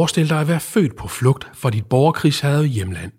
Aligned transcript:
Forestil 0.00 0.28
dig 0.28 0.40
at 0.40 0.48
være 0.48 0.60
født 0.60 0.96
på 0.96 1.08
flugt 1.08 1.50
fra 1.54 1.70
dit 1.70 1.86
borgerkrigshadede 1.86 2.66
hjemland. 2.66 3.12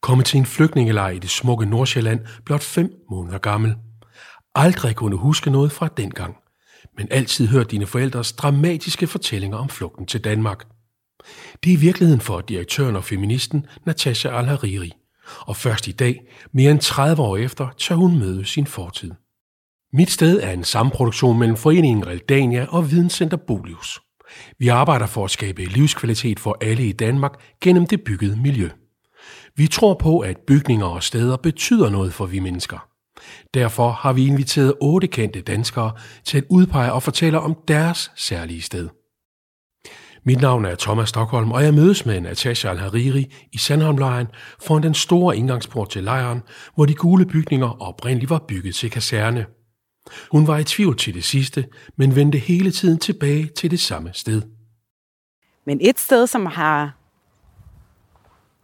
Komme 0.00 0.22
til 0.22 0.38
en 0.38 0.46
flygtningelejr 0.46 1.10
i 1.10 1.18
det 1.18 1.30
smukke 1.30 1.66
Nordsjælland 1.66 2.20
blot 2.44 2.62
fem 2.62 2.92
måneder 3.10 3.38
gammel. 3.38 3.74
Aldrig 4.54 4.96
kunne 4.96 5.16
huske 5.16 5.50
noget 5.50 5.72
fra 5.72 5.88
dengang, 5.96 6.36
men 6.98 7.08
altid 7.10 7.46
hørt 7.48 7.70
dine 7.70 7.86
forældres 7.86 8.32
dramatiske 8.32 9.06
fortællinger 9.06 9.58
om 9.58 9.68
flugten 9.68 10.06
til 10.06 10.24
Danmark. 10.24 10.66
Det 11.64 11.72
er 11.72 11.78
virkeligheden 11.78 12.20
for 12.20 12.40
direktøren 12.40 12.96
og 12.96 13.04
feministen 13.04 13.66
Natasha 13.86 14.28
Al-Hariri. 14.28 14.92
Og 15.40 15.56
først 15.56 15.88
i 15.88 15.92
dag, 15.92 16.20
mere 16.52 16.70
end 16.70 16.80
30 16.80 17.22
år 17.22 17.36
efter, 17.36 17.68
tør 17.78 17.94
hun 17.94 18.18
møde 18.18 18.44
sin 18.44 18.66
fortid. 18.66 19.10
Mit 19.92 20.10
sted 20.10 20.40
er 20.42 20.50
en 20.50 20.64
samproduktion 20.64 21.38
mellem 21.38 21.56
Foreningen 21.56 22.06
Realdania 22.06 22.66
og 22.68 22.90
Videnscenter 22.90 23.36
Bolius. 23.36 24.00
Vi 24.58 24.68
arbejder 24.68 25.06
for 25.06 25.24
at 25.24 25.30
skabe 25.30 25.64
livskvalitet 25.64 26.40
for 26.40 26.58
alle 26.60 26.86
i 26.86 26.92
Danmark 26.92 27.32
gennem 27.60 27.86
det 27.86 28.04
byggede 28.04 28.36
miljø. 28.36 28.68
Vi 29.56 29.66
tror 29.66 29.94
på, 29.94 30.18
at 30.18 30.36
bygninger 30.46 30.86
og 30.86 31.02
steder 31.02 31.36
betyder 31.36 31.90
noget 31.90 32.14
for 32.14 32.26
vi 32.26 32.38
mennesker. 32.38 32.88
Derfor 33.54 33.90
har 33.90 34.12
vi 34.12 34.26
inviteret 34.26 34.74
otte 34.80 35.06
kendte 35.06 35.40
danskere 35.40 35.92
til 36.24 36.38
at 36.38 36.44
udpege 36.50 36.92
og 36.92 37.02
fortælle 37.02 37.40
om 37.40 37.56
deres 37.68 38.10
særlige 38.16 38.62
sted. 38.62 38.88
Mit 40.24 40.40
navn 40.40 40.64
er 40.64 40.74
Thomas 40.74 41.08
Stockholm, 41.08 41.52
og 41.52 41.64
jeg 41.64 41.74
mødes 41.74 42.06
med 42.06 42.20
Natasha 42.20 42.68
Al-Hariri 42.68 43.34
i 43.52 43.58
Sandholmlejren 43.58 44.26
foran 44.60 44.82
den 44.82 44.94
store 44.94 45.36
indgangsport 45.36 45.90
til 45.90 46.04
lejren, 46.04 46.42
hvor 46.74 46.86
de 46.86 46.94
gule 46.94 47.26
bygninger 47.26 47.82
oprindeligt 47.82 48.30
var 48.30 48.44
bygget 48.48 48.74
til 48.74 48.90
kaserne. 48.90 49.46
Hun 50.30 50.46
var 50.46 50.58
i 50.58 50.64
tvivl 50.64 50.96
til 50.96 51.14
det 51.14 51.24
sidste, 51.24 51.66
men 51.96 52.16
vendte 52.16 52.38
hele 52.38 52.70
tiden 52.70 52.98
tilbage 52.98 53.46
til 53.46 53.70
det 53.70 53.80
samme 53.80 54.10
sted. 54.12 54.42
Men 55.64 55.78
et 55.80 55.98
sted, 55.98 56.26
som 56.26 56.46
har 56.46 56.92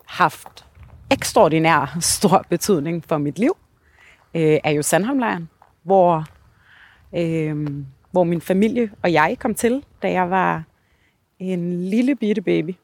haft 0.07 0.65
ekstraordinær 1.11 1.97
stor 2.01 2.47
betydning 2.51 3.05
for 3.05 3.19
mit 3.19 3.39
liv, 3.39 3.57
øh, 4.35 4.59
er 4.65 4.71
jo 4.71 4.83
Sandholmlejren, 4.83 5.49
hvor, 5.83 6.25
øh, 7.17 7.85
hvor 8.11 8.25
min 8.25 8.41
familie 8.41 8.91
og 9.03 9.13
jeg 9.13 9.37
kom 9.41 9.55
til, 9.55 9.85
da 10.03 10.13
jeg 10.13 10.31
var 10.31 10.65
en 11.39 11.91
lille 11.91 12.17
bitte 12.17 12.43
baby, 12.43 12.75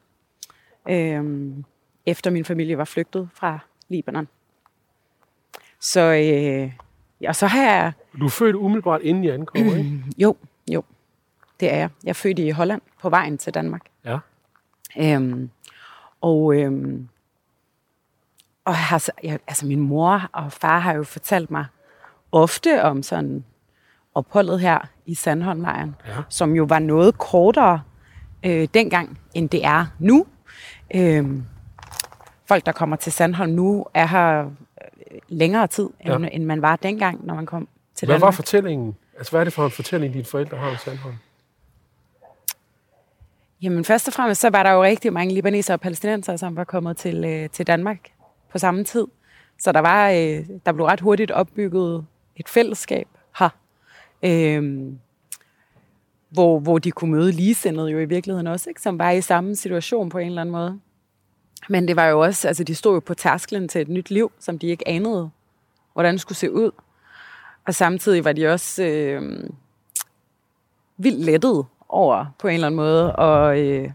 øh, 0.89 1.23
efter 2.05 2.31
min 2.31 2.45
familie 2.45 2.77
var 2.77 2.85
flygtet 2.85 3.29
fra 3.33 3.59
Libanon. 3.89 4.27
Så, 5.79 6.01
øh, 6.01 6.71
ja, 7.21 7.33
så 7.33 7.47
har 7.47 7.63
jeg... 7.63 7.93
Du 8.19 8.25
er 8.25 8.29
født 8.29 8.55
umiddelbart 8.55 9.01
inden 9.01 9.23
I 9.23 9.29
ankom, 9.29 9.65
ikke? 9.65 10.03
Jo, 10.23 10.35
jo. 10.71 10.83
Det 11.59 11.73
er 11.73 11.77
jeg. 11.77 11.89
Jeg 12.03 12.09
er 12.09 12.13
født 12.13 12.39
i 12.39 12.49
Holland 12.49 12.81
på 13.01 13.09
vejen 13.09 13.37
til 13.37 13.53
Danmark. 13.53 13.81
Ja. 14.05 14.17
Øhm, 14.97 15.49
og 16.21 16.55
øhm, 16.61 17.07
og 18.65 18.75
har, 18.75 19.07
jeg, 19.23 19.39
altså 19.47 19.65
min 19.65 19.79
mor 19.79 20.29
og 20.33 20.51
far 20.51 20.79
har 20.79 20.93
jo 20.93 21.03
fortalt 21.03 21.51
mig 21.51 21.65
ofte 22.31 22.83
om 22.83 23.03
sådan 23.03 23.43
opholdet 24.15 24.59
her 24.59 24.79
i 25.05 25.15
Sandholmlejren, 25.15 25.95
Ja. 26.07 26.11
som 26.29 26.55
jo 26.55 26.63
var 26.63 26.79
noget 26.79 27.17
kortere 27.17 27.81
øh, 28.45 28.67
dengang, 28.73 29.19
end 29.33 29.49
det 29.49 29.65
er 29.65 29.85
nu. 29.99 30.25
Øhm, 30.95 31.43
folk, 32.47 32.65
der 32.65 32.71
kommer 32.71 32.95
til 32.95 33.11
Sandholm 33.11 33.51
nu, 33.51 33.85
er 33.93 34.05
her 34.07 34.45
øh, 34.45 35.19
længere 35.27 35.67
tid, 35.67 35.89
end, 35.99 36.23
Ja. 36.23 36.29
end 36.31 36.45
man 36.45 36.61
var 36.61 36.75
dengang, 36.75 37.25
når 37.25 37.35
man 37.35 37.45
kom 37.45 37.67
til 37.95 38.05
Hvad 38.05 38.15
var 38.15 38.19
Danmark. 38.19 38.33
fortællingen? 38.33 38.95
Altså, 39.17 39.31
hvad 39.31 39.39
er 39.39 39.43
det 39.43 39.53
for 39.53 39.65
en 39.65 39.71
fortælling, 39.71 40.13
dine 40.13 40.25
forældre 40.25 40.57
har 40.57 40.69
om 40.69 40.77
Sandholm? 40.77 41.15
Jamen 43.61 43.85
først 43.85 44.07
og 44.07 44.13
fremmest, 44.13 44.41
så 44.41 44.49
var 44.49 44.63
der 44.63 44.71
jo 44.71 44.83
rigtig 44.83 45.13
mange 45.13 45.33
libanesere 45.33 45.75
og 45.75 45.81
palæstinenser, 45.81 46.35
som 46.35 46.55
var 46.55 46.63
kommet 46.63 46.97
til, 46.97 47.25
øh, 47.25 47.49
til 47.49 47.67
Danmark 47.67 47.99
på 48.51 48.57
samme 48.57 48.83
tid. 48.83 49.07
Så 49.59 49.71
der 49.71 49.79
var, 49.79 50.09
øh, 50.09 50.45
der 50.65 50.71
blev 50.71 50.85
ret 50.85 50.99
hurtigt 50.99 51.31
opbygget 51.31 52.05
et 52.35 52.49
fællesskab 52.49 53.07
her, 53.39 53.49
øh, 54.23 54.91
hvor, 56.29 56.59
hvor 56.59 56.79
de 56.79 56.91
kunne 56.91 57.11
møde 57.11 57.31
ligesindede 57.31 57.87
jo 57.87 57.99
i 57.99 58.05
virkeligheden 58.05 58.47
også, 58.47 58.69
ikke? 58.69 58.81
som 58.81 58.99
var 58.99 59.11
i 59.11 59.21
samme 59.21 59.55
situation 59.55 60.09
på 60.09 60.17
en 60.17 60.27
eller 60.27 60.41
anden 60.41 60.51
måde. 60.51 60.79
Men 61.69 61.87
det 61.87 61.95
var 61.95 62.05
jo 62.05 62.19
også, 62.19 62.47
altså 62.47 62.63
de 62.63 62.75
stod 62.75 62.93
jo 62.93 62.99
på 62.99 63.13
tærsklen 63.13 63.67
til 63.67 63.81
et 63.81 63.87
nyt 63.87 64.09
liv, 64.09 64.31
som 64.39 64.59
de 64.59 64.67
ikke 64.67 64.87
anede, 64.87 65.29
hvordan 65.93 66.13
det 66.13 66.21
skulle 66.21 66.37
se 66.37 66.51
ud. 66.51 66.71
Og 67.65 67.75
samtidig 67.75 68.25
var 68.25 68.33
de 68.33 68.47
også 68.47 68.83
øh, 68.83 69.43
vildt 70.97 71.25
lettet 71.25 71.65
over 71.89 72.25
på 72.39 72.47
en 72.47 72.53
eller 72.53 72.67
anden 72.67 72.75
måde 72.75 73.15
og, 73.15 73.59
øh, 73.59 73.91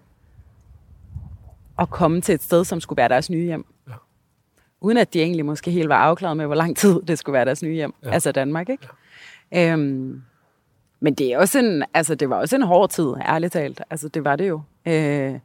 at 1.78 1.90
komme 1.90 2.20
til 2.20 2.34
et 2.34 2.42
sted, 2.42 2.64
som 2.64 2.80
skulle 2.80 2.96
være 2.96 3.08
deres 3.08 3.30
nye 3.30 3.44
hjem. 3.44 3.66
Ja. 3.88 3.92
Uden 4.80 4.98
at 4.98 5.14
de 5.14 5.22
egentlig 5.22 5.44
måske 5.44 5.70
helt 5.70 5.88
var 5.88 5.96
afklaret 5.96 6.36
med, 6.36 6.46
hvor 6.46 6.54
lang 6.54 6.76
tid 6.76 7.02
det 7.02 7.18
skulle 7.18 7.34
være 7.34 7.44
deres 7.44 7.62
nye 7.62 7.74
hjem. 7.74 7.94
Ja. 8.02 8.08
Ja. 8.08 8.14
Altså 8.14 8.32
Danmark, 8.32 8.68
ikke? 8.68 8.88
Ja. 9.52 9.72
Øhm, 9.72 10.22
men 11.00 11.14
det, 11.14 11.32
er 11.32 11.38
også 11.38 11.58
en, 11.58 11.84
altså, 11.94 12.14
det 12.14 12.30
var 12.30 12.36
også 12.36 12.56
en 12.56 12.62
hård 12.62 12.90
tid, 12.90 13.14
ærligt 13.28 13.52
talt. 13.52 13.82
Altså, 13.90 14.08
det 14.08 14.24
var 14.24 14.36
det 14.36 14.48
jo. 14.48 14.60
Øh, 14.86 15.38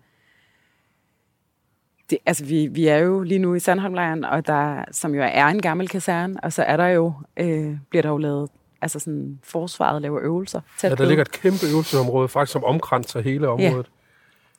det, 2.09 2.17
altså, 2.25 2.45
vi, 2.45 2.67
vi 2.67 2.87
er 2.87 2.97
jo 2.97 3.21
lige 3.23 3.39
nu 3.39 3.53
i 3.55 3.59
Sandholmlejren, 3.59 4.23
og 4.25 4.47
der, 4.47 4.83
som 4.91 5.15
jo 5.15 5.21
er 5.21 5.45
en 5.45 5.61
gammel 5.61 5.89
kaserne, 5.89 6.35
og 6.43 6.53
så 6.53 6.63
er 6.63 6.77
der 6.77 6.87
jo, 6.87 7.13
øh, 7.37 7.77
bliver 7.89 8.01
der 8.01 8.09
jo 8.09 8.17
lavet, 8.17 8.49
altså 8.81 8.99
sådan, 8.99 9.39
forsvaret 9.43 10.01
laver 10.01 10.19
øvelser. 10.23 10.61
Tæt 10.79 10.89
Ja, 10.91 10.95
der 10.95 11.05
ligger 11.05 11.21
et 11.21 11.31
kæmpe 11.31 11.65
øvelsesområde, 11.73 12.27
faktisk 12.27 12.53
som 12.53 12.63
omkranser 12.63 13.21
hele 13.21 13.47
området. 13.49 13.89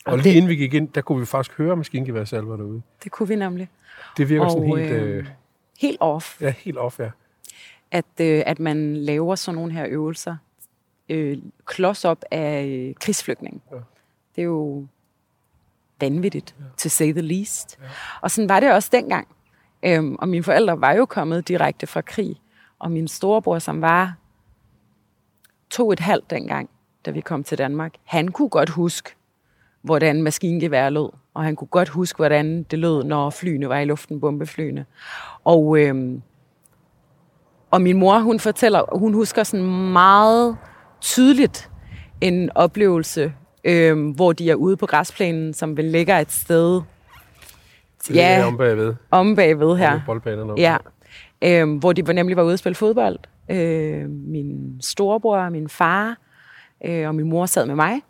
Og, 0.06 0.12
Og 0.12 0.18
lige 0.18 0.28
det- 0.30 0.36
inden 0.36 0.48
vi 0.48 0.56
gik 0.56 0.74
ind, 0.74 0.88
der 0.88 1.00
kunne 1.00 1.20
vi 1.20 1.26
faktisk 1.26 1.58
høre 1.58 1.76
maskingeværssalver 1.76 2.56
derude. 2.56 2.82
Det 3.04 3.12
kunne 3.12 3.28
vi 3.28 3.34
nemlig. 3.36 3.68
Det 4.16 4.28
virker 4.28 4.48
sådan 4.48 4.70
Og, 4.72 4.78
helt, 4.78 4.92
øh, 4.92 5.16
øh, 5.18 5.26
helt 5.80 5.96
off, 6.00 6.40
ja, 6.40 6.54
helt 6.58 6.78
off, 6.78 6.98
ja. 7.00 7.10
at, 7.90 8.04
øh, 8.20 8.42
at 8.46 8.58
man 8.60 8.96
laver 8.96 9.34
sådan 9.34 9.54
nogle 9.58 9.72
her 9.72 9.86
øvelser 9.88 10.36
øh, 11.08 11.38
klods 11.64 12.04
op 12.04 12.24
af 12.30 12.66
øh, 12.66 12.94
krigsflygtninge. 13.00 13.60
Ja. 13.72 13.76
Det 14.36 14.42
er 14.42 14.46
jo 14.46 14.86
vanvittigt, 16.00 16.54
ja. 16.58 16.64
to 16.78 16.88
say 16.88 17.12
the 17.12 17.20
least. 17.20 17.78
Ja. 17.80 17.86
Og 18.20 18.30
sådan 18.30 18.48
var 18.48 18.60
det 18.60 18.72
også 18.72 18.88
dengang. 18.92 19.28
Øhm, 19.82 20.16
og 20.18 20.28
mine 20.28 20.42
forældre 20.44 20.80
var 20.80 20.92
jo 20.92 21.06
kommet 21.06 21.48
direkte 21.48 21.86
fra 21.86 22.00
krig. 22.00 22.36
Og 22.78 22.90
min 22.90 23.08
storebror, 23.08 23.58
som 23.58 23.80
var 23.80 24.14
to 25.70 25.92
et 25.92 26.00
halvt 26.00 26.30
dengang, 26.30 26.70
da 27.06 27.10
vi 27.10 27.20
kom 27.20 27.44
til 27.44 27.58
Danmark, 27.58 27.94
han 28.04 28.28
kunne 28.28 28.48
godt 28.48 28.68
huske, 28.68 29.14
hvordan 29.82 30.22
maskingevær 30.22 30.90
lød. 30.90 31.08
Og 31.34 31.44
han 31.44 31.56
kunne 31.56 31.68
godt 31.68 31.88
huske, 31.88 32.16
hvordan 32.16 32.62
det 32.62 32.78
lød, 32.78 33.04
når 33.04 33.30
flyene 33.30 33.68
var 33.68 33.78
i 33.78 33.84
luften, 33.84 34.20
bombeflyene. 34.20 34.86
Og, 35.44 35.78
øhm, 35.78 36.22
og 37.70 37.80
min 37.80 37.96
mor, 37.96 38.18
hun 38.18 38.40
fortæller, 38.40 38.98
hun 38.98 39.14
husker 39.14 39.42
sådan 39.42 39.66
meget 39.92 40.56
tydeligt 41.00 41.70
en 42.20 42.50
oplevelse, 42.54 43.34
øhm, 43.66 44.10
hvor 44.10 44.32
de 44.32 44.50
er 44.50 44.54
ude 44.54 44.76
på 44.76 44.86
græsplænen, 44.86 45.54
som 45.54 45.76
vel 45.76 45.84
ligger 45.84 46.18
et 46.18 46.32
sted 46.32 46.80
ligger 48.08 48.44
om 48.44 48.56
bagved. 48.56 48.94
om 49.10 49.36
bagved 49.36 49.76
her. 49.76 50.00
Boldbanerne. 50.06 50.52
om. 50.52 50.58
Ja, 50.58 50.76
øhm, 51.42 51.76
hvor 51.76 51.92
de 51.92 52.06
var 52.06 52.12
nemlig 52.12 52.36
var 52.36 52.42
ude 52.42 52.52
at 52.52 52.58
spille 52.58 52.74
fodbold. 52.74 53.18
Øh, 53.50 54.10
min 54.10 54.78
storebror, 54.80 55.48
min 55.48 55.68
far 55.68 56.16
øh, 56.84 57.08
og 57.08 57.14
min 57.14 57.28
mor 57.28 57.46
sad 57.46 57.66
med 57.66 57.74
mig. 57.74 58.02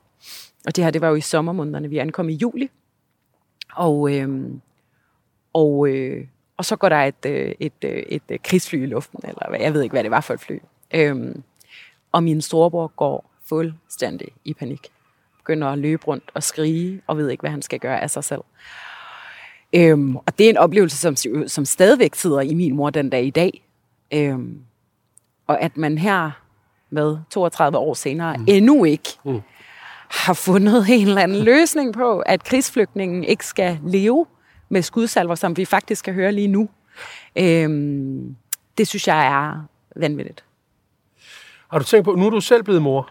Og 0.66 0.77
det 0.77 0.84
her, 0.84 0.91
det 0.91 1.00
var 1.00 1.09
jo 1.09 1.15
i 1.15 1.21
sommermånederne. 1.21 1.89
Vi 1.89 1.99
ankom 1.99 2.28
i 2.28 2.33
juli. 2.33 2.71
Og, 3.75 4.15
øh, 4.15 4.45
og, 5.53 5.89
øh, 5.89 6.27
og 6.56 6.65
så 6.65 6.77
går 6.77 6.89
der 6.89 6.97
et, 6.97 7.27
øh, 7.27 7.55
et, 7.61 7.72
øh, 7.84 8.03
et, 8.09 8.22
et 8.28 8.42
krigsfly 8.42 8.83
i 8.83 8.86
luften, 8.86 9.21
eller 9.25 9.48
hvad, 9.48 9.60
jeg 9.60 9.75
ved 9.75 9.83
ikke, 9.83 9.92
hvad 9.92 10.03
det 10.03 10.10
var 10.10 10.21
for 10.21 10.34
et 10.34 10.41
fly. 10.41 10.59
Øh, 10.95 11.34
og 12.13 12.22
min 12.22 12.42
storebror 12.42 12.92
går 12.97 13.30
fuldstændig 13.48 14.28
i 14.45 14.54
panik. 14.54 14.91
Begynder 15.47 15.69
at 15.69 15.78
løbe 15.78 16.07
rundt 16.07 16.31
og 16.34 16.43
skrige, 16.43 17.01
og 17.07 17.16
ved 17.16 17.31
ikke, 17.31 17.41
hvad 17.41 17.51
han 17.51 17.63
skal 17.63 17.78
gøre 17.81 18.01
af 18.03 18.10
sig 18.10 18.25
selv. 18.25 18.41
Øhm, 19.72 20.16
og 20.16 20.39
det 20.39 20.47
er 20.47 20.51
en 20.51 20.57
oplevelse, 20.57 20.97
som, 20.97 21.16
som 21.47 21.65
stadigvæk 21.65 22.15
sidder 22.15 22.41
i 22.41 22.54
min 22.54 22.77
mor 22.77 22.91
den 22.91 23.10
dag 23.10 23.25
i 23.25 23.31
dag. 23.31 23.65
Øhm, 24.13 24.60
og 25.47 25.60
at 25.63 25.77
man 25.77 25.98
her 25.98 26.31
med 26.91 27.19
32 27.31 27.78
år 27.78 27.95
senere 27.95 28.37
mm. 28.37 28.45
endnu 28.48 28.84
ikke 28.84 29.09
Mm. 29.25 29.41
har 30.10 30.34
fundet 30.34 30.87
en 30.91 31.09
eller 31.09 31.22
anden 31.22 31.45
løsning 31.53 31.95
på, 31.95 32.19
at 32.21 32.45
krigsflygtningen 32.45 33.25
ikke 33.25 33.47
skal 33.47 33.78
leve 33.87 34.27
med 34.69 34.83
skudsalver, 34.83 35.34
som 35.34 35.57
vi 35.57 35.65
faktisk 35.65 36.04
kan 36.04 36.15
høre 36.15 36.33
lige 36.33 36.49
nu. 36.49 36.69
Øhm, 37.37 38.37
det 38.78 38.89
synes 38.89 39.09
jeg 39.09 39.27
er 39.27 39.66
vanvittigt. 39.97 40.45
Har 41.71 41.78
du 41.78 41.84
tænkt 41.84 42.04
på, 42.04 42.15
nu 42.15 42.27
er 42.27 42.31
du 42.31 42.41
selv 42.41 42.63
blevet 42.63 42.83
mor 42.83 43.10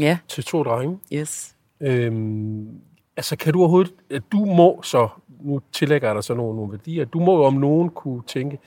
Ja, 0.00 0.18
til 0.28 0.44
to 0.44 0.62
drenge. 0.62 0.98
yes. 1.12 1.53
Øhm, 1.80 2.80
altså, 3.16 3.36
kan 3.36 3.52
du 3.52 3.58
overhovedet... 3.58 3.94
at 4.10 4.22
Du 4.32 4.44
må 4.44 4.82
så... 4.82 5.08
Nu 5.40 5.60
tillægger 5.72 6.08
jeg 6.08 6.14
dig 6.14 6.24
så 6.24 6.34
nogle, 6.34 6.56
nogle 6.56 6.72
værdier. 6.72 7.04
Du 7.04 7.20
må 7.20 7.36
jo 7.36 7.44
om 7.44 7.54
nogen 7.54 7.90
kunne 7.90 8.22
tænke, 8.26 8.58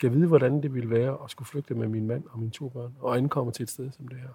kan 0.00 0.12
vide, 0.12 0.26
hvordan 0.26 0.62
det 0.62 0.74
ville 0.74 0.90
være 0.90 1.16
at 1.24 1.30
skulle 1.30 1.48
flygte 1.48 1.74
med 1.74 1.88
min 1.88 2.06
mand 2.06 2.24
og 2.32 2.38
mine 2.38 2.50
to 2.50 2.68
børn, 2.68 2.92
og 3.00 3.16
ankomme 3.16 3.52
til 3.52 3.62
et 3.62 3.70
sted 3.70 3.90
som 3.96 4.08
det 4.08 4.18
her. 4.18 4.28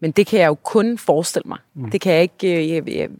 Men 0.00 0.10
det 0.10 0.26
kan 0.26 0.40
jeg 0.40 0.46
jo 0.46 0.54
kun 0.54 0.98
forestille 0.98 1.48
mig. 1.48 1.58
Mm. 1.74 1.90
Det 1.90 2.00
kan 2.00 2.12
jeg 2.12 2.22
ikke... 2.22 2.58
Øh, 2.58 2.70
jeg, 2.70 2.88
jeg, 2.88 3.10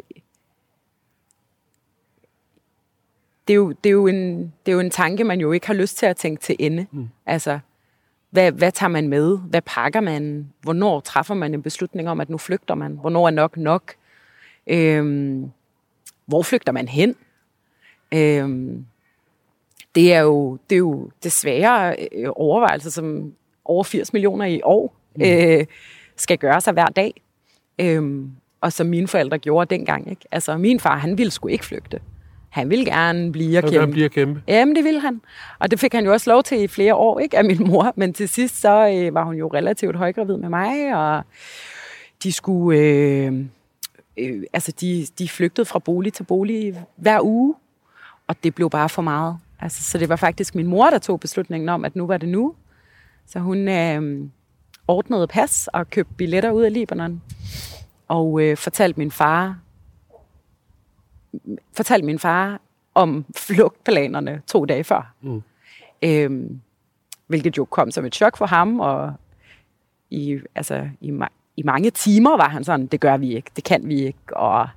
det, 3.49 3.53
er 3.53 3.57
jo, 3.57 3.73
det, 3.73 3.89
er 3.89 3.93
jo 3.93 4.07
en, 4.07 4.39
det 4.39 4.73
er 4.73 4.73
jo 4.73 4.81
en 4.81 4.91
tanke, 4.91 5.25
man 5.25 5.41
jo 5.41 5.53
ikke 5.53 5.67
har 5.67 5.75
lyst 5.75 5.97
til 5.97 6.07
at 6.07 6.17
tænke 6.17 6.43
til 6.43 6.57
ende. 6.59 6.87
Mm. 6.93 7.09
Altså, 7.27 7.59
hvad, 8.37 8.53
hvad 8.53 8.73
tager 8.73 8.91
man 8.91 9.09
med? 9.09 9.39
Hvad 9.39 9.63
pakker 9.63 10.01
man? 10.01 10.53
Hvornår 10.63 11.01
træffer 11.01 11.35
man 11.35 11.55
en 11.55 11.63
beslutning 11.63 12.09
om, 12.09 12.21
at 12.21 12.31
nu 12.31 12.39
flygter 12.39 12.75
man? 12.75 12.93
Hvornår 12.93 13.27
er 13.27 13.31
nok 13.31 13.57
nok? 13.57 13.95
Øhm, 14.67 15.51
hvor 16.27 16.43
flygter 16.43 16.73
man 16.73 16.89
hen? 16.89 17.17
Øhm, 18.15 18.87
det 19.95 20.15
er 20.15 20.21
jo, 20.21 20.59
det 20.71 20.77
er 20.77 20.79
jo 20.79 21.11
desværre 21.23 21.97
øh, 22.13 22.29
overvejelser, 22.37 22.91
som 22.91 23.33
over 23.65 23.85
80 23.85 24.13
millioner 24.13 24.45
i 24.45 24.61
år 24.65 24.97
mm. 25.17 25.23
øh, 25.25 25.67
skal 26.17 26.39
gøre 26.39 26.61
sig 26.61 26.73
hver 26.73 26.87
dag. 26.87 27.23
Øhm, 27.79 28.31
og 28.61 28.73
som 28.73 28.87
mine 28.87 29.09
forældre 29.09 29.39
gjorde 29.39 29.75
dengang. 29.75 30.11
Ikke? 30.11 30.23
Altså, 30.31 30.57
min 30.57 30.81
far, 30.81 30.97
han 30.97 31.19
ville 31.19 31.31
sgu 31.31 31.49
ikke 31.49 31.65
flygte. 31.65 32.01
Han 32.57 32.71
ville 32.71 32.85
gerne 32.85 33.33
blive 33.33 33.59
og 33.59 33.63
kæmpe. 33.65 33.81
Han 33.81 33.91
blive 33.91 34.09
kæmpe. 34.09 34.43
Jamen, 34.49 34.77
det 34.77 34.85
ville 34.85 35.01
han. 35.01 35.21
Og 35.59 35.71
det 35.71 35.81
fik 35.81 35.93
han 35.93 36.05
jo 36.05 36.13
også 36.13 36.31
lov 36.31 36.43
til 36.43 36.63
i 36.63 36.67
flere 36.67 36.95
år, 36.95 37.19
ikke, 37.19 37.39
af 37.39 37.45
min 37.45 37.67
mor. 37.69 37.93
Men 37.97 38.13
til 38.13 38.29
sidst, 38.29 38.61
så 38.61 38.89
øh, 38.95 39.15
var 39.15 39.25
hun 39.25 39.35
jo 39.35 39.51
relativt 39.55 39.97
højgravid 39.97 40.37
med 40.37 40.49
mig, 40.49 40.95
og 40.97 41.23
de 42.23 42.33
skulle... 42.33 42.81
Øh, 42.81 43.45
øh, 44.19 44.43
altså, 44.53 44.73
de, 44.81 45.07
de 45.19 45.29
flygtede 45.29 45.65
fra 45.65 45.79
bolig 45.79 46.13
til 46.13 46.23
bolig 46.25 46.85
hver 46.97 47.21
uge, 47.23 47.55
og 48.27 48.37
det 48.45 48.55
blev 48.55 48.71
bare 48.71 48.89
for 48.89 49.03
meget. 49.03 49.39
Altså, 49.61 49.83
så 49.83 49.99
det 49.99 50.09
var 50.09 50.17
faktisk 50.17 50.55
min 50.55 50.67
mor, 50.67 50.91
der 50.91 50.99
tog 50.99 51.21
beslutningen 51.21 51.69
om, 51.69 51.85
at 51.85 51.97
nu 51.97 52.07
var 52.07 52.17
det 52.17 52.29
nu. 52.29 52.55
Så 53.27 53.39
hun 53.39 53.69
øh, 53.69 54.29
ordnede 54.89 55.27
pas 55.27 55.69
og 55.73 55.91
købte 55.91 56.15
billetter 56.15 56.51
ud 56.51 56.63
af 56.63 56.73
Libanon, 56.73 57.23
og 58.09 58.41
øh, 58.43 58.57
fortalte 58.57 58.99
min 58.99 59.11
far, 59.11 59.59
fortalte 61.73 62.07
min 62.07 62.19
far 62.19 62.61
om 62.95 63.25
flugtplanerne 63.37 64.43
to 64.47 64.65
dage 64.65 64.85
før. 64.85 65.15
Mm. 65.21 65.43
Øhm, 66.03 66.61
hvilket 67.27 67.59
jo 67.59 67.65
kom 67.65 67.91
som 67.91 68.05
et 68.05 68.15
chok 68.15 68.37
for 68.37 68.47
ham, 68.47 68.81
og 68.81 69.15
i, 70.11 70.39
altså, 70.55 70.89
i, 71.01 71.13
i 71.57 71.63
mange 71.63 71.91
timer 71.91 72.37
var 72.37 72.49
han 72.49 72.65
sådan, 72.65 72.87
det 72.87 73.01
gør 73.01 73.17
vi 73.17 73.37
ikke, 73.37 73.51
det 73.57 73.65
kan 73.65 73.89
vi 73.89 73.95
ikke, 73.95 74.37
og 74.37 74.69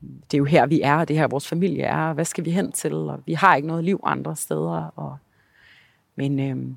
det 0.00 0.34
er 0.34 0.38
jo 0.38 0.44
her, 0.44 0.66
vi 0.66 0.80
er, 0.80 0.96
og 0.96 1.08
det 1.08 1.14
er 1.14 1.18
her, 1.20 1.28
vores 1.28 1.48
familie 1.48 1.84
er, 1.84 2.08
og 2.08 2.14
hvad 2.14 2.24
skal 2.24 2.44
vi 2.44 2.50
hen 2.50 2.72
til, 2.72 2.94
og 2.94 3.20
vi 3.26 3.32
har 3.32 3.56
ikke 3.56 3.68
noget 3.68 3.84
liv 3.84 4.00
andre 4.04 4.36
steder. 4.36 4.90
Og, 4.96 5.16
men, 6.16 6.40
øhm, 6.40 6.76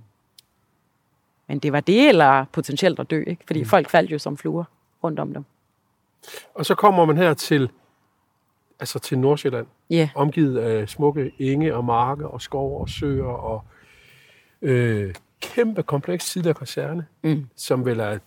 men 1.48 1.60
det 1.60 1.72
var 1.72 1.80
det, 1.80 2.10
eller 2.10 2.46
potentielt 2.52 3.00
at 3.00 3.10
dø, 3.10 3.24
ikke? 3.28 3.44
fordi 3.48 3.60
mm. 3.60 3.66
folk 3.66 3.90
faldt 3.90 4.12
jo 4.12 4.20
som 4.20 4.38
fluer 4.38 4.64
rundt 5.04 5.20
om 5.20 5.34
dem. 5.34 5.46
Og 6.56 6.66
så 6.66 6.76
kommer 6.76 7.06
man 7.06 7.18
her 7.18 7.34
til 7.34 7.70
altså 8.80 9.00
til 9.00 9.20
Nordsjælland, 9.20 9.68
yeah. 9.94 10.10
omgivet 10.16 10.58
af 10.58 10.90
smukke 10.90 11.32
enge 11.40 11.76
og 11.76 11.86
marker 11.86 12.26
og 12.26 12.42
skov 12.42 12.82
og 12.82 12.90
søer 12.90 13.26
og 13.26 13.64
øh, 14.62 15.14
kæmpe 15.42 15.84
kompleks 15.84 16.32
tidligere 16.32 16.54
kaserne, 16.54 17.06
mm. 17.24 17.48
som 17.56 17.86
vel 17.86 18.00
er, 18.00 18.18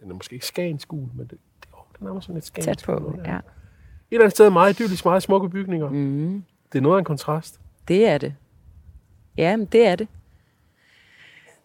den 0.00 0.10
er 0.10 0.14
måske 0.14 0.34
ikke 0.34 0.46
Skagenskul, 0.46 1.08
men 1.14 1.26
det, 1.26 1.30
det, 1.30 1.68
oh, 1.72 1.84
den 1.98 2.16
er 2.16 2.20
sådan 2.20 2.34
lidt 2.34 2.44
Skagenskul. 2.44 2.96
Tæt 2.96 3.02
på, 3.02 3.20
ja. 3.24 3.36
Et 3.36 3.42
eller 4.10 4.24
andet 4.24 4.36
sted 4.36 4.50
meget 4.50 4.80
idyllisk, 4.80 5.04
meget 5.04 5.22
smukke 5.22 5.48
bygninger. 5.48 5.90
Mm. 5.90 6.44
Det 6.72 6.78
er 6.78 6.82
noget 6.82 6.96
af 6.96 6.98
en 6.98 7.04
kontrast. 7.04 7.60
Det 7.88 8.08
er 8.08 8.18
det. 8.18 8.34
Ja, 9.36 9.56
men 9.56 9.66
det 9.66 9.86
er 9.86 9.96
det. 9.96 10.08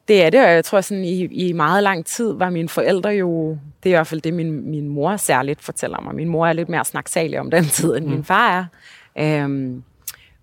Det 0.07 0.23
er 0.23 0.29
det, 0.29 0.43
og 0.43 0.51
jeg 0.51 0.65
tror 0.65 0.81
sådan 0.81 1.03
i, 1.03 1.25
i 1.25 1.53
meget 1.53 1.83
lang 1.83 2.05
tid 2.05 2.33
var 2.33 2.49
mine 2.49 2.69
forældre 2.69 3.09
jo, 3.09 3.57
det 3.83 3.89
er 3.89 3.93
i 3.93 3.97
hvert 3.97 4.07
fald 4.07 4.21
det, 4.21 4.33
min, 4.33 4.71
min 4.71 4.89
mor 4.89 5.17
særligt 5.17 5.61
fortæller 5.61 6.01
mig. 6.01 6.15
Min 6.15 6.29
mor 6.29 6.47
er 6.47 6.53
lidt 6.53 6.69
mere 6.69 6.85
snaksalig 6.85 7.39
om 7.39 7.51
den 7.51 7.63
tid, 7.77 7.95
end 7.95 8.05
mm. 8.05 8.11
min 8.11 8.23
far 8.23 8.69
er. 9.15 9.43
Øhm, 9.43 9.83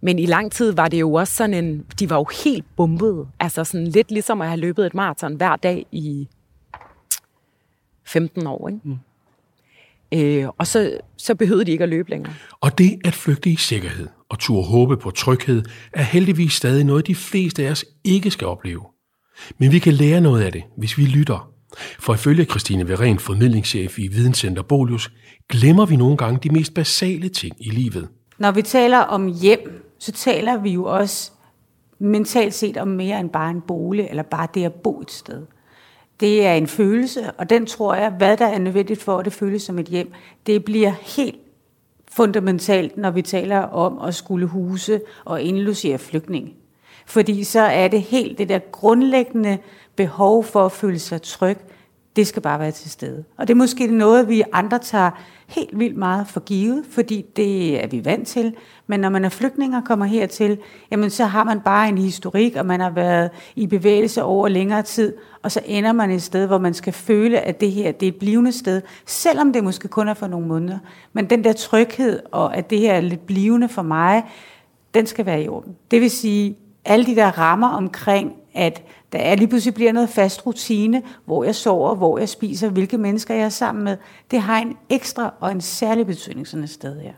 men 0.01 0.19
i 0.19 0.27
lang 0.27 0.53
tid 0.53 0.73
var 0.73 0.89
det 0.89 1.01
jo 1.01 1.13
også 1.13 1.35
sådan 1.35 1.55
en, 1.55 1.87
de 2.01 2.11
var 2.11 2.17
jo 2.17 2.27
helt 2.45 2.65
bumpet. 2.77 3.29
Altså 3.41 3.65
sådan 3.65 3.87
lidt 3.87 4.11
ligesom 4.11 4.41
at 4.41 4.49
have 4.49 4.61
løbet 4.61 4.87
et 4.87 4.95
maraton 4.95 5.35
hver 5.35 5.57
dag 5.57 5.87
i 5.93 6.29
15 8.05 8.47
år, 8.47 8.69
ikke? 8.69 8.81
Mm. 8.85 8.99
Øh, 10.15 10.49
og 10.59 10.67
så, 10.67 10.99
så 11.17 11.35
behøvede 11.35 11.65
de 11.65 11.73
ikke 11.73 11.83
at 11.85 11.89
løbe 11.89 12.11
længere. 12.11 12.35
Og 12.61 12.79
det 12.79 13.01
at 13.05 13.15
flygte 13.15 13.51
i 13.51 13.57
sikkerhed 13.57 14.09
og 14.29 14.39
turde 14.39 14.67
håbe 14.67 14.97
på 14.97 15.11
tryghed, 15.11 15.63
er 15.93 16.03
heldigvis 16.03 16.53
stadig 16.53 16.85
noget, 16.85 17.07
de 17.07 17.15
fleste 17.15 17.67
af 17.67 17.71
os 17.71 17.85
ikke 18.05 18.31
skal 18.31 18.47
opleve. 18.47 18.94
Men 19.59 19.73
vi 19.73 19.79
kan 19.79 19.93
lære 19.93 20.21
noget 20.21 20.43
af 20.43 20.53
det, 20.53 20.63
hvis 20.77 20.99
vi 20.99 21.05
lytter. 21.05 21.51
For 21.99 22.15
ifølge 22.15 22.45
Christine 22.45 22.89
Veren, 22.89 23.19
formidlingschef 23.19 23.99
i 23.99 24.09
Videnscenter 24.09 24.63
Bolius, 24.63 25.13
glemmer 25.49 25.87
vi 25.87 25.97
nogle 25.97 26.17
gange 26.17 26.41
de 26.43 26.51
mest 26.51 26.75
basale 26.75 27.29
ting 27.29 27.57
i 27.61 27.71
livet. 27.71 28.09
Når 28.39 28.51
vi 28.51 28.63
taler 28.63 28.99
om 28.99 29.27
hjem, 29.27 29.95
så 29.99 30.13
taler 30.13 30.59
vi 30.59 30.71
jo 30.71 30.85
også 30.85 31.33
mentalt 31.99 32.55
set 32.55 32.77
om 32.77 32.89
mere 32.89 33.21
end 33.21 33.31
bare 33.31 33.51
en 33.51 33.61
bolig, 33.61 34.07
eller 34.11 34.23
bare 34.23 34.49
det 34.55 34.65
at 34.65 34.73
bo 34.73 35.01
et 35.01 35.11
sted. 35.11 35.43
Det 36.21 36.47
er 36.47 36.55
en 36.55 36.67
følelse, 36.67 37.31
og 37.31 37.51
den 37.51 37.67
tror 37.67 37.95
jeg, 37.95 38.11
hvad 38.11 38.37
der 38.37 38.47
er 38.47 38.59
nødvendigt 38.59 39.03
for, 39.03 39.19
at 39.19 39.25
det 39.25 39.33
føles 39.33 39.63
som 39.63 39.79
et 39.79 39.87
hjem, 39.87 40.13
det 40.47 40.65
bliver 40.65 40.93
helt 41.17 41.37
fundamentalt, 42.13 42.97
når 42.97 43.11
vi 43.11 43.23
taler 43.23 43.59
om 43.59 43.99
at 44.09 44.15
skulle 44.15 44.47
huse 44.47 45.01
og 45.25 45.43
indlogere 45.43 45.99
flygtninge. 45.99 46.53
Fordi 47.07 47.45
så 47.45 47.61
er 47.61 47.89
det 47.89 48.03
helt 48.03 48.39
det 48.39 48.49
der 48.49 48.59
grundlæggende 48.59 49.59
behov 49.97 50.45
for 50.45 50.67
at 50.67 50.73
føle 50.73 50.99
sig 50.99 51.23
tryg, 51.23 51.57
det 52.17 52.27
skal 52.27 52.43
bare 52.43 52.61
være 52.61 52.71
til 52.71 52.91
stede. 52.91 53.25
Og 53.37 53.49
det 53.49 53.55
er 53.55 53.59
måske 53.59 53.87
noget, 53.87 54.29
vi 54.29 54.43
andre 54.53 54.79
tager 54.79 55.11
helt 55.49 55.79
vildt 55.79 55.97
meget 55.97 56.29
for 56.29 56.41
givet, 56.41 56.85
fordi 56.91 57.25
det 57.37 57.85
er 57.85 57.87
vi 57.87 58.05
vant 58.05 58.29
til. 58.29 58.55
Men 58.87 59.01
når 59.01 59.09
man 59.09 59.25
er 59.25 59.29
flygtning 59.29 59.77
og 59.77 59.85
kommer 59.85 60.07
hertil, 60.07 60.59
jamen 60.91 61.11
så 61.11 61.25
har 61.25 61.45
man 61.45 61.61
bare 61.61 61.89
en 61.89 61.99
historik, 61.99 62.57
og 62.57 62.67
man 62.67 62.81
har 62.81 62.91
været 62.91 63.31
i 63.57 63.67
bevægelse 63.67 64.23
over 64.23 64.49
længere 64.49 64.83
tid, 64.83 65.15
og 65.43 65.53
så 65.53 65.61
ender 65.67 65.93
man 65.93 66.11
et 66.11 66.23
sted, 66.23 66.47
hvor 66.47 66.59
man 66.59 66.75
skal 66.75 66.93
føle, 66.93 67.41
at 67.41 67.61
det 67.61 67.71
her 67.71 67.93
det 67.93 68.09
er 68.09 68.13
et 68.13 68.19
blivende 68.19 68.53
sted, 68.53 68.83
selvom 69.07 69.53
det 69.53 69.65
måske 69.65 69.89
kun 69.89 70.09
er 70.09 70.15
for 70.15 70.27
nogle 70.27 70.47
måneder. 70.47 70.79
Men 71.13 71.31
den 71.31 71.45
der 71.45 71.53
tryghed, 71.53 72.21
og 72.33 72.57
at 72.57 72.71
det 72.71 72.79
her 72.79 72.93
er 72.93 73.01
lidt 73.01 73.27
blivende 73.27 73.69
for 73.69 73.83
mig, 73.83 74.25
den 74.95 75.07
skal 75.07 75.27
være 75.27 75.43
i 75.43 75.49
orden. 75.49 75.77
Det 75.91 76.01
vil 76.01 76.11
sige, 76.11 76.57
alle 76.85 77.07
de 77.07 77.17
der 77.17 77.39
rammer 77.39 77.69
omkring, 77.69 78.33
at 78.55 78.83
der 79.13 79.19
er 79.19 79.35
lige 79.35 79.49
pludselig 79.49 79.75
bliver 79.75 79.93
noget 79.93 80.09
fast 80.09 80.47
rutine, 80.47 81.03
hvor 81.25 81.45
jeg 81.45 81.55
sover, 81.55 81.95
hvor 81.95 82.19
jeg 82.19 82.29
spiser, 82.29 82.69
hvilke 82.69 82.99
mennesker 82.99 83.35
jeg 83.35 83.45
er 83.45 83.49
sammen 83.49 83.85
med, 83.85 83.97
det 84.31 84.41
har 84.41 84.59
en 84.59 84.77
ekstra 84.89 85.35
og 85.41 85.53
en 85.53 85.61
særlig 85.61 86.07
betydning 86.07 86.49
sådan 86.49 86.65
et 86.65 86.71
sted 86.71 87.01
her. 87.01 87.13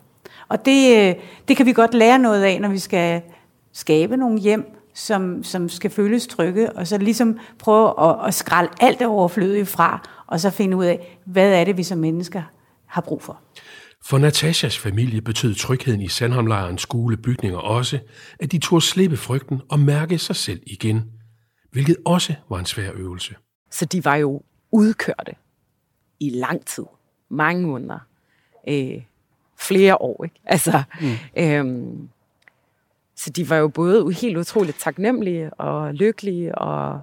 Og 0.49 0.67
det, 0.67 0.97
øh, 0.99 1.14
det 1.49 1.57
kan 1.57 1.67
vi 1.67 1.73
godt 1.73 1.95
lære 1.95 2.19
noget 2.19 2.43
af, 2.43 2.61
når 2.61 2.69
vi 2.69 2.79
skal 2.79 3.23
skabe 3.73 4.17
nogle 4.17 4.38
hjem, 4.38 4.73
som, 4.95 5.45
som 5.45 5.69
skal 5.69 5.91
føles 5.91 6.26
trygge, 6.26 6.73
og 6.73 6.87
så 6.87 6.99
ligesom 6.99 7.38
prøve 7.59 8.11
at, 8.11 8.17
at 8.26 8.35
skralde 8.35 8.71
alt 8.81 8.99
det 8.99 9.07
overflødige 9.07 9.67
fra, 9.67 10.09
og 10.26 10.41
så 10.41 10.50
finde 10.50 10.76
ud 10.76 10.85
af, 10.85 11.19
hvad 11.25 11.52
er 11.52 11.64
det, 11.64 11.76
vi 11.76 11.83
som 11.83 11.99
mennesker 11.99 12.43
har 12.87 13.00
brug 13.00 13.23
for. 13.23 13.38
For 14.09 14.19
Natashas 14.19 14.79
familie 14.79 15.21
betød 15.21 15.55
trygheden 15.55 16.01
i 16.01 16.09
Sandholmlejrens 16.09 16.83
skole 16.83 17.17
bygninger 17.17 17.59
også, 17.59 17.99
at 18.41 18.53
de 18.53 18.59
tog 18.59 18.83
slippe 18.83 19.17
frygten 19.17 19.63
og 19.69 19.81
mærke 19.81 20.19
sig 20.19 20.37
selv 20.37 20.63
igen, 20.67 21.13
hvilket 21.71 21.97
også 22.05 22.35
var 22.49 22.59
en 22.59 22.67
svær 22.67 22.93
øvelse. 22.95 23.35
Så 23.71 23.85
de 23.85 24.05
var 24.05 24.17
jo 24.17 24.43
udkørte 24.73 25.35
i 26.21 26.31
lang 26.31 26.67
tid, 26.67 26.85
mange 27.29 27.67
måneder, 27.67 27.99
øh, 28.69 29.03
flere 29.57 29.97
år, 30.03 30.25
ikke? 30.25 30.41
Altså, 30.45 30.83
mm. 31.01 31.43
øhm, 31.43 32.09
så 33.17 33.31
de 33.31 33.51
var 33.51 33.57
jo 33.57 33.69
både 33.69 34.13
helt 34.13 34.37
utroligt 34.37 34.79
taknemmelige 34.79 35.55
og 35.55 35.95
lykkelige, 35.95 36.59
og 36.59 37.01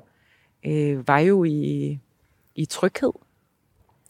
øh, 0.66 1.08
var 1.08 1.20
jo 1.20 1.44
i, 1.44 2.00
i 2.56 2.66
tryghed. 2.66 3.14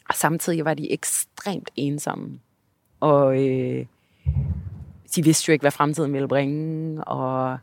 Og 0.10 0.16
samtidig 0.16 0.66
var 0.66 0.74
de 0.74 0.92
ekstremt 0.92 1.72
ensomme 1.76 2.40
og 3.04 3.44
øh, 3.44 3.86
de 5.16 5.24
vidste 5.24 5.50
jo 5.50 5.54
ikke, 5.54 5.64
hvad 5.64 5.72
fremtiden 5.72 6.14
ville 6.14 6.28
bringe, 6.28 7.04
og 7.04 7.58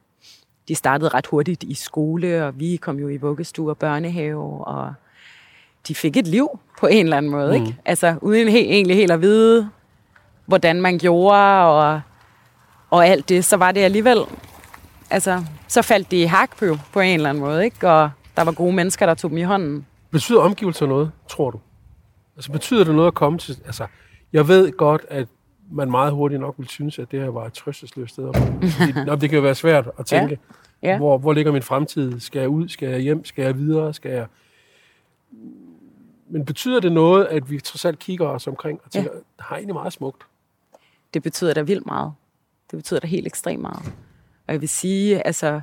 de 0.68 0.74
startede 0.74 1.08
ret 1.08 1.26
hurtigt 1.26 1.62
i 1.62 1.74
skole, 1.74 2.46
og 2.46 2.60
vi 2.60 2.76
kom 2.76 2.98
jo 2.98 3.08
i 3.08 3.16
vuggestue 3.16 3.70
og 3.70 3.78
børnehave, 3.78 4.64
og 4.64 4.94
de 5.88 5.94
fik 5.94 6.16
et 6.16 6.26
liv 6.26 6.58
på 6.80 6.86
en 6.86 7.06
eller 7.06 7.16
anden 7.16 7.32
måde, 7.32 7.58
mm. 7.58 7.64
ikke? 7.64 7.76
Altså 7.84 8.14
uden 8.20 8.48
he- 8.48 8.56
egentlig 8.56 8.96
helt 8.96 9.12
at 9.12 9.20
vide, 9.20 9.70
hvordan 10.46 10.82
man 10.82 10.98
gjorde, 10.98 11.64
og, 11.64 12.00
og 12.90 13.06
alt 13.06 13.28
det, 13.28 13.44
så 13.44 13.56
var 13.56 13.72
det 13.72 13.80
alligevel, 13.80 14.18
altså, 15.10 15.44
så 15.68 15.82
faldt 15.82 16.10
de 16.10 16.22
i 16.22 16.24
hak 16.24 16.58
på, 16.58 16.78
på 16.92 17.00
en 17.00 17.14
eller 17.14 17.30
anden 17.30 17.44
måde, 17.44 17.64
ikke? 17.64 17.88
Og 17.90 18.10
der 18.36 18.42
var 18.42 18.52
gode 18.52 18.72
mennesker, 18.72 19.06
der 19.06 19.14
tog 19.14 19.30
dem 19.30 19.38
i 19.38 19.42
hånden. 19.42 19.86
Betyder 20.10 20.40
omgivelser 20.40 20.86
noget, 20.86 21.10
tror 21.28 21.50
du? 21.50 21.60
Altså 22.36 22.52
betyder 22.52 22.84
det 22.84 22.94
noget 22.94 23.08
at 23.08 23.14
komme 23.14 23.38
til, 23.38 23.58
altså 23.66 23.86
jeg 24.32 24.48
ved 24.48 24.72
godt, 24.72 25.06
at 25.08 25.28
man 25.72 25.90
meget 25.90 26.12
hurtigt 26.12 26.40
nok 26.40 26.54
vil 26.58 26.68
synes, 26.68 26.98
at 26.98 27.10
det 27.10 27.20
her 27.20 27.28
var 27.28 27.46
et 27.46 27.52
trøstesløst 27.52 28.12
sted. 28.12 28.34
Fordi, 28.34 29.20
det 29.20 29.30
kan 29.30 29.36
jo 29.36 29.42
være 29.42 29.54
svært 29.54 29.90
at 29.98 30.06
tænke, 30.06 30.38
ja. 30.82 30.90
Ja. 30.90 30.96
Hvor, 30.96 31.18
hvor 31.18 31.32
ligger 31.32 31.52
min 31.52 31.62
fremtid? 31.62 32.20
Skal 32.20 32.40
jeg 32.40 32.48
ud? 32.48 32.68
Skal 32.68 32.88
jeg 32.88 33.00
hjem? 33.00 33.24
Skal 33.24 33.42
jeg 33.42 33.58
videre? 33.58 33.94
Skal 33.94 34.12
jeg... 34.12 34.26
men 36.28 36.44
betyder 36.44 36.80
det 36.80 36.92
noget, 36.92 37.24
at 37.24 37.50
vi 37.50 37.60
trods 37.60 37.84
alt 37.84 37.98
kigger 37.98 38.26
os 38.26 38.46
omkring 38.46 38.80
og 38.84 38.90
tænker, 38.90 39.10
ja. 39.12 39.16
det 39.16 39.24
har 39.38 39.56
egentlig 39.56 39.74
meget 39.74 39.92
smukt? 39.92 40.22
Det 41.14 41.22
betyder 41.22 41.54
da 41.54 41.62
vildt 41.62 41.86
meget. 41.86 42.12
Det 42.70 42.76
betyder 42.76 43.00
da 43.00 43.06
helt 43.06 43.26
ekstremt 43.26 43.62
meget. 43.62 43.92
Og 44.46 44.52
jeg 44.52 44.60
vil 44.60 44.68
sige, 44.68 45.26
altså, 45.26 45.60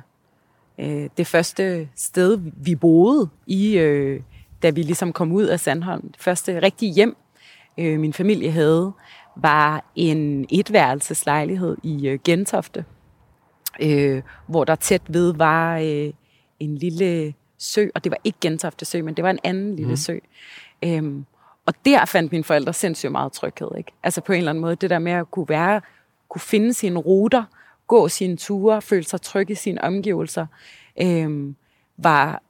øh, 0.78 1.08
det 1.16 1.26
første 1.26 1.88
sted, 1.96 2.40
vi 2.56 2.74
boede 2.74 3.28
i, 3.46 3.78
øh, 3.78 4.20
da 4.62 4.70
vi 4.70 4.82
ligesom 4.82 5.12
kom 5.12 5.32
ud 5.32 5.44
af 5.44 5.60
Sandholm, 5.60 6.08
det 6.08 6.20
første 6.20 6.62
rigtige 6.62 6.92
hjem, 6.92 7.16
øh, 7.78 8.00
min 8.00 8.12
familie 8.12 8.50
havde, 8.50 8.92
var 9.36 9.84
en 9.96 10.46
etværelseslejlighed 10.50 11.76
i 11.82 12.08
øh, 12.08 12.18
Gentofte, 12.24 12.84
øh, 13.80 14.22
hvor 14.46 14.64
der 14.64 14.74
tæt 14.74 15.02
ved 15.08 15.34
var 15.34 15.78
øh, 15.78 16.12
en 16.60 16.76
lille 16.76 17.34
sø, 17.58 17.88
og 17.94 18.04
det 18.04 18.10
var 18.10 18.18
ikke 18.24 18.38
Gentofte 18.40 18.84
sø, 18.84 19.02
men 19.02 19.14
det 19.14 19.24
var 19.24 19.30
en 19.30 19.38
anden 19.44 19.76
lille 19.76 19.90
mm. 19.90 19.96
sø. 19.96 20.18
Øhm, 20.84 21.24
og 21.66 21.74
der 21.84 22.04
fandt 22.04 22.32
mine 22.32 22.44
forældre 22.44 22.72
sindssygt 22.72 23.12
meget 23.12 23.32
tryghed. 23.32 23.68
Ikke? 23.78 23.92
Altså 24.02 24.20
på 24.20 24.32
en 24.32 24.38
eller 24.38 24.50
anden 24.50 24.62
måde, 24.62 24.76
det 24.76 24.90
der 24.90 24.98
med 24.98 25.12
at 25.12 25.30
kunne 25.30 25.48
være, 25.48 25.80
kunne 26.28 26.40
finde 26.40 26.74
sine 26.74 26.98
ruter, 26.98 27.44
gå 27.86 28.08
sine 28.08 28.36
ture, 28.36 28.82
føle 28.82 29.04
sig 29.04 29.20
tryg 29.20 29.50
i 29.50 29.54
sine 29.54 29.84
omgivelser, 29.84 30.46
øhm, 31.00 31.56
var, 31.96 32.42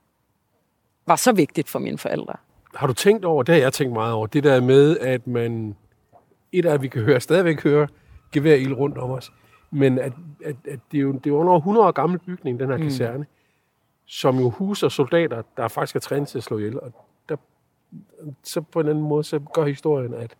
var 1.07 1.17
så 1.17 1.33
vigtigt 1.33 1.69
for 1.69 1.79
mine 1.79 1.99
forældre. 1.99 2.35
Har 2.75 2.87
du 2.87 2.93
tænkt 2.93 3.25
over, 3.25 3.43
det 3.43 3.55
har 3.55 3.63
jeg 3.63 3.73
tænkt 3.73 3.93
meget 3.93 4.13
over, 4.13 4.27
det 4.27 4.45
der 4.45 4.61
med, 4.61 4.99
at 4.99 5.27
man, 5.27 5.77
et 6.53 6.67
af, 6.67 6.75
at 6.75 6.83
vi 6.83 6.89
kan 6.89 7.03
høre, 7.03 7.21
stadigvæk 7.21 7.63
høre 7.63 7.89
ild 8.35 8.73
rundt 8.73 8.99
om 8.99 9.11
os, 9.11 9.33
men 9.71 9.99
at, 9.99 10.13
at, 10.45 10.57
at 10.69 10.81
det, 10.93 10.99
er 10.99 11.03
jo, 11.03 11.13
det 11.13 11.27
er 11.27 11.31
jo 11.31 11.39
under 11.39 11.57
100 11.57 11.87
år 11.87 11.91
gammel 11.91 12.19
bygning, 12.19 12.61
den 12.61 12.69
her 12.69 12.77
mm. 12.77 12.83
kaserne, 12.83 13.27
som 14.07 14.39
jo 14.39 14.51
huser 14.51 14.89
soldater, 14.89 15.43
der 15.57 15.69
faktisk 15.69 15.97
er 15.97 16.01
trænet 16.01 16.29
til 16.29 16.39
at 16.39 16.45
slå 16.45 16.59
ihjel. 16.59 16.81
Og 16.81 16.93
der, 17.29 17.37
så 18.43 18.61
på 18.61 18.81
en 18.81 18.89
anden 18.89 19.05
måde, 19.05 19.25
så 19.25 19.39
gør 19.39 19.65
historien, 19.65 20.15
at 20.15 20.37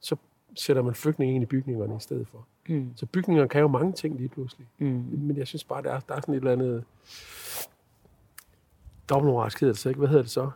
så 0.00 0.16
sætter 0.54 0.82
man 0.82 0.94
flygtninge 0.94 1.34
ind 1.34 1.42
i 1.42 1.46
bygningerne 1.46 1.96
i 1.96 2.00
stedet 2.00 2.28
for. 2.28 2.46
Mm. 2.68 2.92
Så 2.96 3.06
bygninger 3.06 3.46
kan 3.46 3.60
jo 3.60 3.68
mange 3.68 3.92
ting 3.92 4.16
lige 4.16 4.28
pludselig. 4.28 4.66
Mm. 4.78 5.04
Men 5.12 5.36
jeg 5.36 5.46
synes 5.46 5.64
bare, 5.64 5.82
der 5.82 5.92
er, 5.92 6.00
der 6.00 6.14
er 6.14 6.20
sådan 6.20 6.34
et 6.34 6.38
eller 6.38 6.52
andet 6.52 6.84
dobbeltmoralsk 9.08 9.60
hedder 9.60 9.72
det 9.72 9.80
så 9.80 9.88
ikke. 9.88 9.98
Hvad 9.98 10.08
hedder 10.08 10.22
det 10.22 10.30
så? 10.30 10.50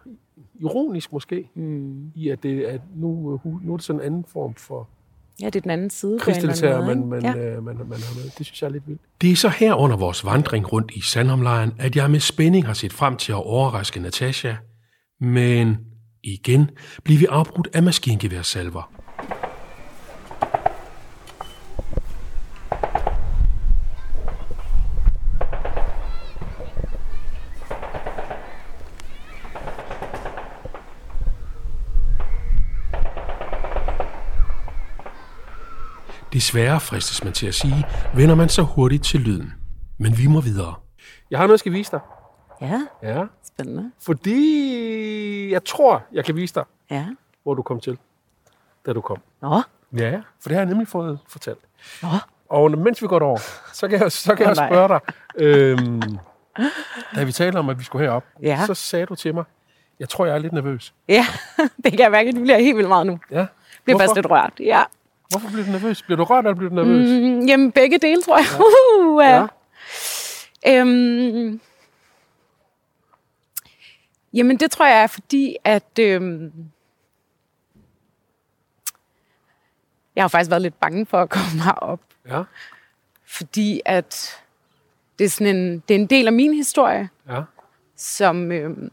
Ironisk 0.61 1.13
måske, 1.13 1.51
mm. 1.55 2.13
i 2.15 2.29
at, 2.29 2.43
det, 2.43 2.65
at 2.65 2.81
nu, 2.97 3.41
nu 3.63 3.73
er 3.73 3.77
det 3.77 3.87
sådan 3.87 4.01
en 4.01 4.07
anden 4.07 4.25
form 4.29 4.55
for 4.55 4.89
Ja, 5.41 5.47
det 5.47 5.57
er 5.57 5.61
den 5.61 5.71
anden 5.71 5.91
side. 5.91 6.19
Krigsdeltager, 6.19 6.87
man, 6.87 7.07
man, 7.07 7.23
ja. 7.23 7.37
øh, 7.37 7.65
man, 7.65 7.77
man 7.77 7.77
har 7.77 8.15
med. 8.15 8.31
Det 8.39 8.47
synes 8.47 8.63
jeg 8.63 8.69
er 8.69 8.73
lidt 8.73 8.89
vildt. 8.89 9.01
Det 9.21 9.33
er 9.33 9.37
så 9.37 9.49
her 9.49 9.75
under 9.75 9.97
vores 9.97 10.25
vandring 10.25 10.73
rundt 10.73 10.91
i 10.95 11.01
Sandholmlejren, 11.01 11.73
at 11.79 11.97
jeg 11.97 12.11
med 12.11 12.21
spænding 12.21 12.67
har 12.67 12.75
set 12.75 12.93
frem 12.93 13.17
til 13.17 13.33
at 13.33 13.47
overraske 13.47 14.01
Natasha. 14.01 14.55
Men 15.21 15.79
igen 16.23 16.71
bliver 17.05 17.19
vi 17.19 17.27
afbrudt 17.27 17.69
af 17.73 17.83
maskingeværsalver. 17.83 18.94
Desværre 36.35 36.81
fristes 36.81 37.25
man 37.25 37.33
til 37.33 37.47
at 37.47 37.55
sige, 37.55 37.87
vender 38.15 38.35
man 38.35 38.49
så 38.49 38.63
hurtigt 38.63 39.05
til 39.05 39.21
lyden. 39.21 39.53
Men 39.99 40.19
vi 40.19 40.27
må 40.27 40.41
videre. 40.41 40.75
Jeg 41.31 41.39
har 41.39 41.47
noget, 41.47 41.53
jeg 41.53 41.59
skal 41.59 41.73
vise 41.73 41.91
dig. 41.91 42.01
Ja, 42.61 42.81
Ja, 43.03 43.25
spændende. 43.47 43.91
fordi 44.03 45.53
jeg 45.53 45.65
tror, 45.65 46.03
jeg 46.13 46.25
kan 46.25 46.37
vise 46.37 46.55
dig, 46.55 46.65
Ja. 46.91 47.07
hvor 47.43 47.55
du 47.55 47.63
kom 47.63 47.81
til, 47.81 47.99
da 48.87 48.93
du 48.93 49.01
kom. 49.01 49.19
Nå, 49.43 49.63
Ja, 49.99 50.13
for 50.43 50.49
det 50.49 50.53
har 50.53 50.61
jeg 50.61 50.67
nemlig 50.67 50.89
fået 50.89 51.19
fortalt. 51.29 51.59
Nå. 52.03 52.09
Og 52.49 52.79
mens 52.79 53.03
vi 53.03 53.07
går 53.07 53.21
over, 53.21 53.39
så 53.73 53.89
kan 53.89 54.01
jeg, 54.01 54.13
så 54.13 54.35
kan 54.35 54.47
Åh, 54.47 54.49
jeg 54.49 54.57
spørge 54.57 54.89
dig. 54.89 55.01
Øhm, 55.39 56.03
da 57.15 57.25
vi 57.25 57.33
talte 57.33 57.57
om, 57.57 57.69
at 57.69 57.79
vi 57.79 57.85
skulle 57.85 58.05
herop, 58.07 58.25
Ja. 58.43 58.63
så 58.67 58.75
sagde 58.75 59.07
du 59.07 59.15
til 59.15 59.35
mig, 59.35 59.45
jeg 60.01 60.09
tror, 60.09 60.27
jeg 60.27 60.35
er 60.35 60.39
lidt 60.39 60.53
nervøs. 60.53 60.95
ja, 61.09 61.27
det 61.85 61.93
kan 61.93 62.01
jeg 62.01 62.11
mærke, 62.11 62.29
at 62.29 62.35
det 62.35 62.43
bliver 62.43 62.59
helt 62.59 62.77
vildt 62.77 62.89
meget 62.89 63.07
nu. 63.07 63.19
Ja. 63.31 63.37
Jeg 63.39 63.49
bliver 63.85 63.97
Hvorfor? 63.97 63.99
faktisk 64.09 64.17
lidt 64.17 64.31
rørt. 64.31 64.53
Ja. 64.61 64.83
Hvorfor 65.39 65.49
bliver 65.53 65.67
du 65.67 65.73
nervøs? 65.73 66.03
Bliver 66.03 66.17
du 66.17 66.25
rørt, 66.25 66.45
eller 66.45 66.55
bliver 66.57 66.69
du 66.69 66.75
nervøs? 66.75 67.09
Mm, 67.41 67.47
jamen, 67.47 67.73
begge 67.73 67.99
dele, 67.99 68.23
tror 68.23 68.37
jeg. 68.39 68.47
Uh, 69.01 69.23
Ja. 69.25 69.47
ja. 70.67 70.81
Øhm, 70.81 71.61
jamen, 74.33 74.57
det 74.61 74.71
tror 74.71 74.87
jeg 74.87 75.03
er 75.03 75.07
fordi, 75.07 75.57
at 75.65 75.99
øhm, 76.01 76.53
jeg 80.17 80.25
har 80.25 80.29
faktisk 80.29 80.51
været 80.51 80.63
lidt 80.63 80.81
bange 80.81 81.07
for 81.07 81.21
at 81.21 81.31
komme 81.31 81.63
herop. 81.63 82.01
Ja. 82.29 82.43
Fordi 83.25 83.81
at 83.85 84.41
det 85.19 85.25
er, 85.25 85.29
sådan 85.29 85.57
en, 85.57 85.79
det 85.89 85.95
er 85.97 85.99
en 86.01 86.07
del 86.07 86.27
af 86.27 86.33
min 86.33 86.55
historie, 86.55 87.09
Ja. 87.29 87.43
som, 87.97 88.53
øhm, 88.53 88.91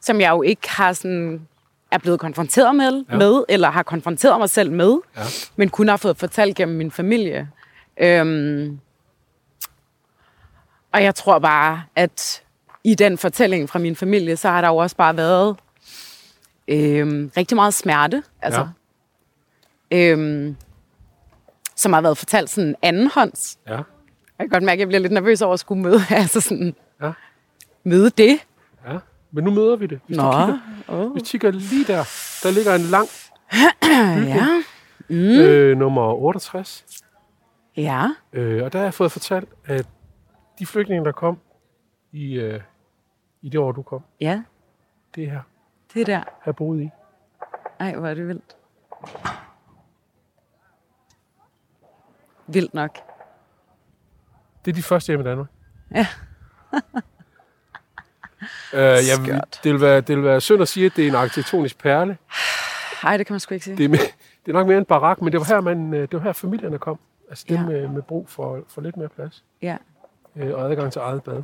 som 0.00 0.20
jeg 0.20 0.30
jo 0.30 0.42
ikke 0.42 0.70
har 0.70 0.92
sådan, 0.92 1.48
er 1.92 1.98
blevet 1.98 2.20
konfronteret 2.20 2.74
med, 2.76 3.04
Ja. 3.10 3.16
med, 3.16 3.44
eller 3.48 3.70
har 3.70 3.82
konfronteret 3.82 4.38
mig 4.38 4.50
selv 4.50 4.72
med, 4.72 4.98
Ja. 5.16 5.22
men 5.56 5.68
kun 5.68 5.88
har 5.88 5.96
fået 5.96 6.16
fortalt 6.16 6.56
gennem 6.56 6.76
min 6.76 6.90
familie. 6.90 7.50
Øhm, 7.96 8.80
og 10.92 11.02
jeg 11.02 11.14
tror 11.14 11.38
bare, 11.38 11.82
at 11.96 12.42
i 12.84 12.94
den 12.94 13.18
fortælling 13.18 13.68
fra 13.68 13.78
min 13.78 13.96
familie, 13.96 14.36
så 14.36 14.48
har 14.48 14.60
der 14.60 14.68
jo 14.68 14.76
også 14.76 14.96
bare 14.96 15.16
været 15.16 15.56
øhm, 16.68 17.32
rigtig 17.36 17.56
meget 17.56 17.74
smerte, 17.74 18.22
altså, 18.42 18.68
ja. 19.90 19.96
øhm, 20.10 20.56
som 21.76 21.92
har 21.92 22.00
været 22.00 22.18
fortalt 22.18 22.50
sådan 22.50 22.74
andenhånds. 22.82 23.58
Ja. 23.66 23.72
Jeg 23.72 23.82
kan 24.40 24.48
godt 24.48 24.62
mærke, 24.62 24.76
at 24.76 24.80
jeg 24.80 24.88
bliver 24.88 25.00
lidt 25.00 25.12
nervøs 25.12 25.42
over 25.42 25.54
at 25.54 25.60
skulle 25.60 25.82
møde, 25.82 26.00
altså 26.10 26.40
sådan, 26.40 26.74
Ja. 27.02 27.12
møde 27.84 28.10
det. 28.10 28.38
Ja. 28.86 28.98
Men 29.32 29.44
nu 29.44 29.50
møder 29.50 29.76
vi 29.76 29.86
det. 29.86 30.00
Hvis 30.06 30.16
Nå, 30.16 30.22
du 30.22 30.30
kigger, 30.30 30.58
oh. 30.88 31.12
hvis 31.12 31.22
du 31.22 31.28
kigger 31.28 31.50
lige 31.50 31.84
der, 31.84 32.04
der 32.42 32.50
ligger 32.50 32.74
en 32.74 32.80
lang 32.80 33.08
ja, 34.36 34.46
mm. 35.08 35.14
øh, 35.16 35.78
nummer 35.78 36.14
68. 36.14 36.84
ja, 37.76 38.08
Øh, 38.32 38.64
og 38.64 38.72
der 38.72 38.78
har 38.78 38.86
jeg 38.86 38.94
fået 38.94 39.12
fortalt, 39.12 39.48
at 39.64 39.86
de 40.58 40.66
flygtninge, 40.66 41.04
der 41.04 41.12
kom 41.12 41.38
i, 42.12 42.32
øh, 42.34 42.60
i 43.42 43.48
det 43.48 43.60
år, 43.60 43.72
du 43.72 43.82
kom, 43.82 44.02
ja, 44.20 44.42
det 45.14 45.24
er 45.24 45.30
her, 45.30 45.40
det 45.94 46.06
der. 46.06 46.22
her 46.44 46.52
boede 46.52 46.84
i. 46.84 46.90
Ej, 47.80 47.94
hvor 47.94 48.08
er 48.08 48.14
det 48.14 48.28
vildt. 48.28 48.56
Vildt 52.46 52.74
nok. 52.74 52.98
Det 54.64 54.70
er 54.70 54.74
de 54.74 54.82
første 54.82 55.10
hjem 55.10 55.20
i 55.20 55.24
Danmark. 55.24 55.48
Ja. 55.94 56.06
Øh, 58.72 58.80
jeg, 58.80 59.00
Skørt. 59.24 59.60
det, 59.64 59.72
vil 59.72 59.80
være, 59.80 60.00
det 60.00 60.16
vil 60.16 60.24
være 60.24 60.40
synd 60.40 60.62
at 60.62 60.68
sige, 60.68 60.86
at 60.86 60.92
det 60.96 61.04
er 61.04 61.08
en 61.08 61.14
arkitektonisk 61.14 61.78
perle. 61.78 62.18
Ej, 63.02 63.16
det 63.16 63.26
kan 63.26 63.34
man 63.34 63.40
sgu 63.40 63.54
ikke 63.54 63.64
sige. 63.64 63.76
Det 63.76 63.84
er, 63.84 63.88
det 64.46 64.48
er 64.48 64.52
nok 64.52 64.66
mere 64.66 64.78
en 64.78 64.84
barak, 64.84 65.22
men 65.22 65.32
det 65.32 65.40
var 65.40 65.46
her, 65.46 65.60
man, 65.60 65.94
øh, 65.94 66.00
det 66.00 66.12
var 66.12 66.20
her 66.20 66.32
familierne 66.32 66.78
kom. 66.78 66.98
Altså 67.30 67.44
dem 67.48 67.56
Ja. 67.56 67.62
med, 67.66 67.88
med 67.88 68.02
brug 68.02 68.28
for, 68.28 68.58
for 68.68 68.80
lidt 68.80 68.96
mere 68.96 69.08
plads 69.08 69.44
Ja. 69.62 69.76
øh, 70.36 70.54
og 70.54 70.70
adgang 70.70 70.92
til 70.92 71.00
eget 71.00 71.22
bad. 71.22 71.42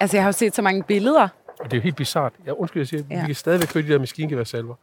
Altså, 0.00 0.16
jeg 0.16 0.24
har 0.24 0.28
jo 0.28 0.32
set 0.32 0.54
så 0.54 0.62
mange 0.62 0.82
billeder. 0.82 1.28
Og 1.60 1.64
det 1.64 1.72
er 1.72 1.76
jo 1.76 1.82
helt 1.82 1.96
bizart. 1.96 2.32
Jeg 2.46 2.54
undskyld, 2.54 2.80
jeg 2.80 2.86
siger, 2.88 3.02
ja. 3.10 3.14
Ja. 3.14 3.20
vi 3.20 3.26
kan 3.26 3.34
stadigvæk 3.34 3.68
køre 3.68 3.82
de 3.82 3.88
der 3.88 3.98
maskingeværsalver. 3.98 4.74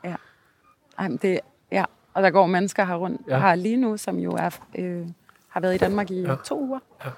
Ej, 0.97 1.07
men 1.07 1.17
det, 1.17 1.39
ja. 1.71 1.85
Og 2.13 2.23
der 2.23 2.29
går 2.29 2.45
mennesker 2.45 2.85
her 2.85 2.95
rundt 2.95 3.21
Ja. 3.27 3.35
ja. 3.35 3.41
her 3.41 3.55
lige 3.55 3.77
nu, 3.77 3.97
som 3.97 4.17
jo 4.19 4.31
er, 4.31 4.59
øh, 4.75 5.05
har 5.49 5.59
været 5.59 5.75
i 5.75 5.77
Danmark 5.77 6.11
i 6.11 6.21
Ja. 6.21 6.29
ja. 6.29 6.35
to 6.45 6.59
uger. 6.61 6.79
Ja. 7.05 7.09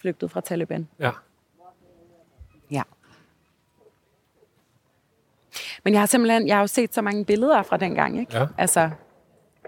Flygtet 0.00 0.30
fra 0.30 0.40
Taliban. 0.40 0.88
Ja. 0.98 1.10
Ja. 2.70 2.82
Men 5.84 5.92
jeg 5.92 6.00
har 6.00 6.06
simpelthen, 6.06 6.48
jeg 6.48 6.56
har 6.56 6.60
jo 6.60 6.66
set 6.66 6.94
så 6.94 7.02
mange 7.02 7.24
billeder 7.24 7.62
fra 7.62 7.76
dengang, 7.76 8.20
ikke? 8.20 8.36
Ja. 8.38 8.46
Altså, 8.58 8.90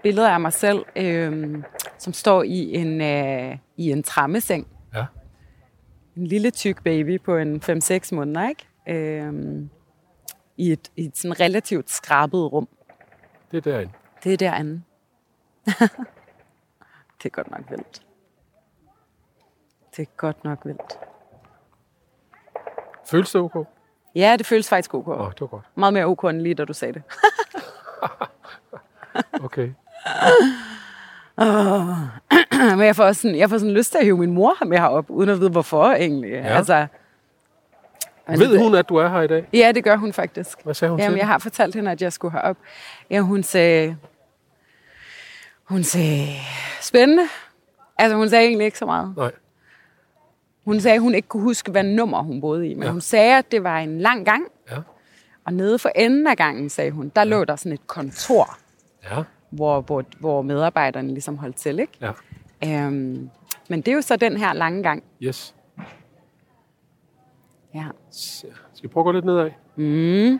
billeder 0.03 0.29
af 0.29 0.39
mig 0.39 0.53
selv, 0.53 0.85
øh, 0.95 1.63
som 1.97 2.13
står 2.13 2.43
i 2.43 2.75
en, 2.75 3.01
øh, 3.01 3.57
i 3.77 3.91
en 3.91 4.03
trammeseng. 4.03 4.67
Ja. 4.93 5.05
En 6.15 6.27
lille 6.27 6.51
tyk 6.51 6.83
baby 6.83 7.21
på 7.21 7.37
en 7.37 7.61
5-6 7.61 8.15
måneder, 8.15 8.49
ikke? 8.49 8.67
Øh, 8.87 9.33
I 10.57 10.71
et, 10.71 10.91
i 10.95 11.05
et 11.05 11.17
sådan 11.17 11.39
relativt 11.39 11.89
skrabet 11.89 12.51
rum. 12.51 12.67
Det 13.51 13.57
er 13.57 13.71
derinde. 13.71 13.93
Det 14.23 14.33
er 14.33 14.37
derinde. 14.37 14.81
det 17.17 17.25
er 17.25 17.29
godt 17.29 17.51
nok 17.51 17.69
vildt. 17.69 18.01
Det 19.97 20.01
er 20.01 20.11
godt 20.17 20.43
nok 20.43 20.65
vildt. 20.65 20.99
Føles 23.09 23.31
det 23.31 23.41
ok? 23.41 23.67
Ja, 24.15 24.35
det 24.37 24.45
føles 24.45 24.69
faktisk 24.69 24.93
ok. 24.93 25.07
Åh, 25.07 25.29
det 25.31 25.41
var 25.41 25.47
godt. 25.47 25.63
Meget 25.75 25.93
mere 25.93 26.05
ok 26.05 26.23
end 26.23 26.41
lige, 26.41 26.55
da 26.55 26.65
du 26.65 26.73
sagde 26.73 26.93
det. 26.93 27.01
Okay. 29.43 29.69
Men 32.77 32.81
jeg 32.81 32.95
får, 32.95 33.11
sådan, 33.11 33.37
jeg 33.37 33.49
får 33.49 33.57
sådan 33.57 33.73
lyst 33.73 33.91
til 33.91 33.97
at 33.97 34.03
hive 34.03 34.17
min 34.17 34.31
mor 34.31 34.65
med 34.65 34.77
herop, 34.77 35.05
uden 35.09 35.29
at 35.29 35.39
vide 35.39 35.49
hvorfor 35.49 35.83
egentlig. 35.91 36.31
Ja. 36.31 36.37
Altså, 36.57 36.87
Ved 38.27 38.37
det- 38.51 38.59
hun, 38.59 38.75
at 38.75 38.89
du 38.89 38.95
er 38.95 39.07
her 39.09 39.21
i 39.21 39.27
dag? 39.27 39.47
Ja, 39.53 39.71
det 39.75 39.83
gør 39.83 39.95
hun 39.95 40.13
faktisk. 40.13 40.63
Hvad 40.63 40.73
sagde 40.73 40.89
hun 40.91 40.99
Jamen, 40.99 41.11
til 41.13 41.17
jeg 41.17 41.27
har 41.27 41.37
fortalt 41.37 41.75
hende, 41.75 41.91
at 41.91 42.01
jeg 42.01 42.13
skulle 42.13 42.31
herop. 42.31 42.57
Ja, 43.09 43.19
hun 43.19 43.43
sagde... 43.43 43.97
Hun 45.63 45.83
sagde... 45.83 46.27
Spændende. 46.81 47.23
Altså, 47.97 48.15
hun 48.17 48.29
sagde 48.29 48.45
egentlig 48.45 48.65
ikke 48.65 48.77
så 48.77 48.85
meget. 48.85 49.13
Nej. 49.17 49.31
Hun 50.65 50.79
sagde, 50.79 50.95
at 50.95 51.01
hun 51.01 51.15
ikke 51.15 51.27
kunne 51.27 51.43
huske, 51.43 51.71
hvad 51.71 51.83
nummer 51.83 52.21
hun 52.23 52.41
boede 52.41 52.67
i. 52.69 52.73
Men 52.73 52.83
Ja. 52.83 52.91
hun 52.91 53.01
sagde, 53.01 53.37
at 53.37 53.51
det 53.51 53.63
var 53.63 53.79
en 53.79 53.99
lang 53.99 54.25
gang. 54.25 54.43
Ja. 54.71 54.77
Og 55.45 55.53
nede 55.53 55.79
for 55.79 55.89
enden 55.95 56.27
af 56.27 56.37
gangen, 56.37 56.69
sagde 56.69 56.91
hun, 56.91 57.11
der 57.15 57.21
ja. 57.21 57.25
lå 57.25 57.43
der 57.43 57.55
sådan 57.55 57.71
et 57.71 57.87
kontor, 57.87 58.57
Ja. 59.03 59.23
hvor, 59.49 59.81
hvor, 59.81 60.03
hvor 60.19 60.41
medarbejderne 60.41 61.07
ligesom 61.07 61.37
holdt 61.37 61.55
til, 61.55 61.79
ikke? 61.79 61.93
Ja. 62.01 62.11
Øhm, 62.85 63.29
men 63.69 63.81
det 63.81 63.87
er 63.87 63.95
jo 63.95 64.01
så 64.01 64.15
den 64.15 64.37
her 64.37 64.53
lange 64.53 64.83
gang. 64.83 65.03
Yes. 65.21 65.55
Ja. 67.75 67.85
Så, 68.11 68.47
Skal 68.73 68.89
vi 68.89 68.93
prøve 68.93 69.01
at 69.01 69.05
gå 69.05 69.11
lidt 69.11 69.25
nedad? 69.25 69.51
Mm. 69.75 70.39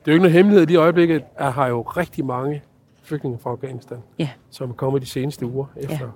Det 0.00 0.08
er 0.08 0.12
jo 0.12 0.12
ikke 0.12 0.18
noget 0.22 0.32
hemmelighed. 0.32 0.62
I 0.62 0.66
de 0.72 0.76
øjeblikke 0.76 1.24
er 1.36 1.50
har 1.50 1.66
jo 1.66 1.82
rigtig 1.82 2.24
mange 2.24 2.62
flygtninge 3.02 3.38
fra 3.38 3.50
Afghanistan, 3.50 3.98
Ja. 4.18 4.30
som 4.50 4.70
er 4.70 4.74
kommet 4.74 5.02
de 5.02 5.06
seneste 5.06 5.46
uger 5.46 5.66
efter, 5.76 5.96
ja. 6.00 6.06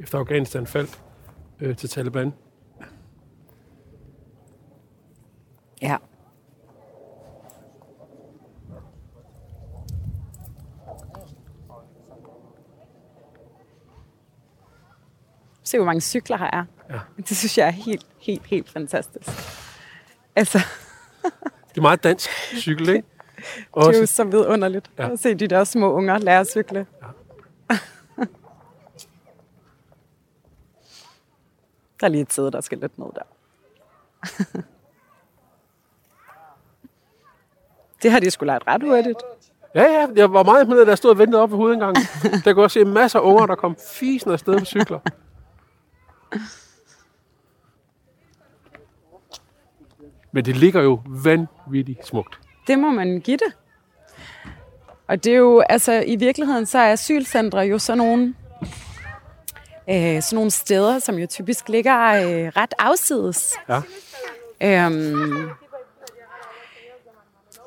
Efter 0.00 0.18
Afghanistan 0.18 0.66
faldt 0.66 1.02
øh, 1.60 1.76
til 1.76 1.88
Taliban. 1.88 2.32
Ja. 5.82 5.96
Se, 15.62 15.78
hvor 15.78 15.86
mange 15.86 16.00
cykler 16.00 16.36
her 16.36 16.50
er. 16.52 16.64
Ja. 16.90 16.98
Det 17.16 17.36
synes 17.36 17.58
jeg 17.58 17.66
er 17.66 17.70
helt, 17.70 18.06
helt, 18.20 18.46
helt 18.46 18.70
fantastisk. 18.70 19.28
Altså, 20.36 20.58
Det 21.68 21.76
er 21.76 21.80
meget 21.80 22.04
dansk 22.04 22.30
cykel, 22.56 22.88
ikke? 22.88 22.92
det 23.46 23.64
er 23.76 23.80
jo 23.80 24.00
Også, 24.00 24.06
så 24.06 24.24
vidunderligt 24.24 24.90
ja. 24.98 25.12
at 25.12 25.18
se 25.18 25.34
de 25.34 25.46
der 25.46 25.64
små 25.64 25.92
unger 25.92 26.18
lære 26.18 26.40
at 26.40 26.46
cykle. 26.50 26.86
Der 32.00 32.06
er 32.06 32.10
lige 32.10 32.22
et 32.22 32.32
sæde, 32.32 32.50
der 32.50 32.60
skal 32.60 32.78
lidt 32.78 32.98
ned 32.98 33.06
der. 33.14 33.22
det 38.02 38.10
har 38.10 38.20
de 38.20 38.30
sgu 38.30 38.44
lært 38.44 38.62
ret 38.66 38.82
hurtigt. 38.82 39.18
ja, 39.74 39.82
ja, 39.82 40.06
jeg 40.16 40.32
var 40.32 40.42
meget 40.42 40.68
med, 40.68 40.84
da 40.84 40.88
jeg 40.88 40.98
stod 40.98 41.10
og 41.10 41.18
ventede 41.18 41.42
op 41.42 41.50
ved 41.50 41.56
hovedindgangen. 41.56 42.02
Der 42.44 42.52
kunne 42.52 42.64
også 42.64 42.74
se 42.74 42.84
masser 42.84 43.18
af 43.18 43.22
unger, 43.22 43.46
der 43.46 43.54
kom 43.54 43.76
fisen 43.92 44.30
afsted 44.30 44.58
på 44.58 44.64
cykler. 44.64 45.00
Men 50.32 50.44
det 50.44 50.56
ligger 50.56 50.82
jo 50.82 51.00
vanvittigt 51.06 52.06
smukt. 52.06 52.40
Det 52.66 52.78
må 52.78 52.90
man 52.90 53.20
give 53.20 53.36
det. 53.36 53.56
Og 55.06 55.24
det 55.24 55.32
er 55.32 55.36
jo, 55.36 55.60
altså 55.60 56.04
i 56.06 56.16
virkeligheden, 56.16 56.66
så 56.66 56.78
er 56.78 56.92
asylcentre 56.92 57.58
jo 57.58 57.78
sådan 57.78 57.98
nogle, 57.98 58.34
øh, 59.90 60.22
sådan 60.22 60.36
nogle 60.36 60.50
steder, 60.50 60.98
som 60.98 61.14
jo 61.18 61.26
typisk 61.26 61.68
ligger 61.68 61.98
øh, 61.98 62.52
ret 62.56 62.74
afsides. 62.78 63.54
Ja. 63.68 63.80
Øhm, 64.62 65.48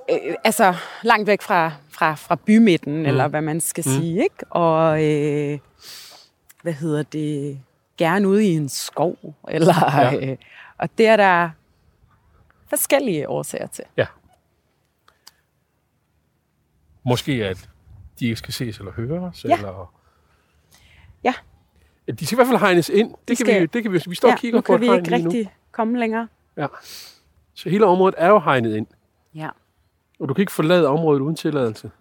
øh, 0.10 0.36
altså 0.44 0.75
langt 1.03 1.27
væk 1.27 1.42
fra, 1.42 1.72
fra, 1.89 2.15
fra 2.15 2.36
bymidten, 2.36 2.98
mm. 2.98 3.06
eller 3.06 3.27
hvad 3.27 3.42
man 3.42 3.62
skal 3.62 3.84
mm. 3.88 3.92
sige, 3.92 4.24
ikke? 4.24 4.46
Og 4.50 5.03
øh, 5.03 5.60
hvad 6.62 6.74
hedder 6.74 7.03
det? 7.03 7.60
Gerne 7.98 8.27
ude 8.27 8.46
i 8.46 8.56
en 8.56 8.70
skov, 8.70 9.18
eller... 9.48 10.00
Ja. 10.01 10.31
Øh, 10.31 10.38
og 10.77 10.90
det 10.98 11.07
er 11.07 11.16
der 11.16 11.50
forskellige 12.70 13.29
årsager 13.29 13.68
til. 13.68 13.83
Ja. 13.98 14.05
Måske 17.05 17.46
at 17.46 17.70
de 18.20 18.25
ikke 18.25 18.36
skal 18.38 18.53
ses 18.53 18.77
eller 18.77 18.92
høres, 18.92 19.46
Ja. 19.46 19.55
eller... 19.55 19.94
Ja. 21.24 21.33
Ja, 22.07 22.11
De 22.11 22.25
skal 22.25 22.35
i 22.35 22.37
hvert 22.37 22.48
fald 22.48 22.59
hegnes 22.59 22.89
ind. 22.89 23.09
Det, 23.09 23.18
De 23.27 23.35
kan, 23.35 23.46
skal- 23.46 23.61
vi, 23.61 23.66
det 23.66 23.83
kan 23.83 23.92
vi, 23.94 24.01
vi 24.07 24.16
står 24.16 24.31
og 24.31 24.37
kigger 24.37 24.57
nu 24.57 24.61
på 24.61 24.66
kan 24.66 24.75
et 24.75 24.81
vi 24.81 24.85
hegn 24.85 24.98
ikke 25.00 25.09
lige 25.09 25.24
nu. 25.24 25.29
rigtig 25.29 25.53
komme 25.72 26.00
længere. 26.00 26.27
Ja. 26.57 26.68
Så 27.53 27.70
hele 27.70 27.85
området 27.85 28.16
er 28.18 28.27
jo 28.29 28.39
hegnet 28.39 28.75
ind, 28.75 28.87
Ja. 29.35 29.50
og 30.20 30.29
du 30.29 30.33
kan 30.33 30.42
ikke 30.42 30.51
forlade 30.51 30.87
området 30.87 31.20
uden 31.22 31.35
tilladelse. 31.35 31.92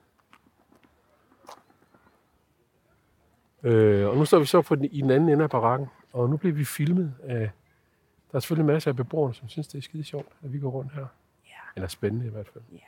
Øh, 3.62 4.08
og 4.08 4.16
nu 4.16 4.24
står 4.24 4.38
vi 4.38 4.44
så 4.46 4.62
på 4.62 4.74
den, 4.74 4.84
i 4.84 5.00
den 5.00 5.10
anden 5.10 5.28
ende 5.28 5.44
af 5.44 5.50
barakken, 5.50 5.88
og 6.12 6.30
nu 6.30 6.36
bliver 6.36 6.54
vi 6.54 6.64
filmet 6.64 7.14
af... 7.22 7.50
Der 8.30 8.36
er 8.36 8.40
selvfølgelig 8.40 8.66
masser 8.66 8.90
af 8.90 8.96
beboere, 8.96 9.34
som 9.34 9.48
synes, 9.48 9.68
det 9.68 9.78
er 9.78 9.82
skide 9.82 10.04
sjovt, 10.04 10.28
at 10.44 10.52
vi 10.52 10.58
går 10.58 10.70
rundt 10.70 10.92
her. 10.92 11.06
Ja. 11.46 11.50
Eller 11.76 11.88
spændende 11.88 12.26
i 12.26 12.30
hvert 12.30 12.48
fald. 12.52 12.64
Ja. 12.72 12.78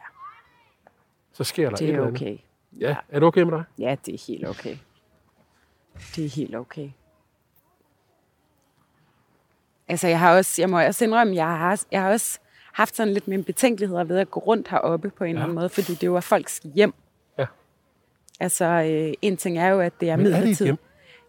Så 1.33 1.45
sker 1.45 1.65
der 1.69 1.73
et 1.73 1.79
Det 1.79 1.89
er 1.89 1.93
eller 1.93 2.07
andet. 2.07 2.23
okay. 2.23 2.39
Ja, 2.81 2.97
er 3.09 3.19
det 3.21 3.27
okay 3.27 3.41
med 3.43 3.53
dig? 3.53 3.65
Ja, 3.79 3.97
det 4.07 4.15
er 4.15 4.25
helt 4.27 4.49
okay. 4.49 4.77
Det 6.17 6.25
er 6.25 6.29
helt 6.29 6.55
okay. 6.57 6.91
Altså, 9.89 10.09
jeg 10.09 10.19
har 10.19 10.37
også, 10.37 10.63
jeg 10.63 10.71
må 10.71 10.81
også 10.81 11.05
indrømme, 11.05 11.35
jeg 11.35 11.47
har, 11.47 11.83
jeg 11.93 12.03
har 12.03 12.11
også 12.11 12.39
haft 12.73 12.97
sådan 12.97 13.13
lidt 13.13 13.29
mine 13.29 13.45
betænkeligheder 13.45 14.05
ved 14.05 14.19
at 14.19 14.31
gå 14.31 14.41
rundt 14.41 14.69
heroppe 14.69 15.11
på 15.11 15.25
en 15.25 15.29
ja. 15.29 15.33
eller 15.33 15.43
anden 15.43 15.55
måde, 15.55 15.69
fordi 15.69 15.95
det 15.95 16.07
jo 16.07 16.17
er 16.17 16.21
folks 16.21 16.61
hjem. 16.75 16.95
Ja. 17.39 17.47
Altså, 18.41 18.65
øh, 18.65 19.15
en 19.23 19.37
ting 19.37 19.59
er 19.59 19.69
jo, 19.69 19.81
at 19.81 19.93
det 20.01 20.11
er 20.11 20.17
Men 20.17 20.27
er 20.27 20.31
det 20.31 20.37
et 20.37 20.41
midlertidigt. 20.41 20.67
hjem? 20.67 20.79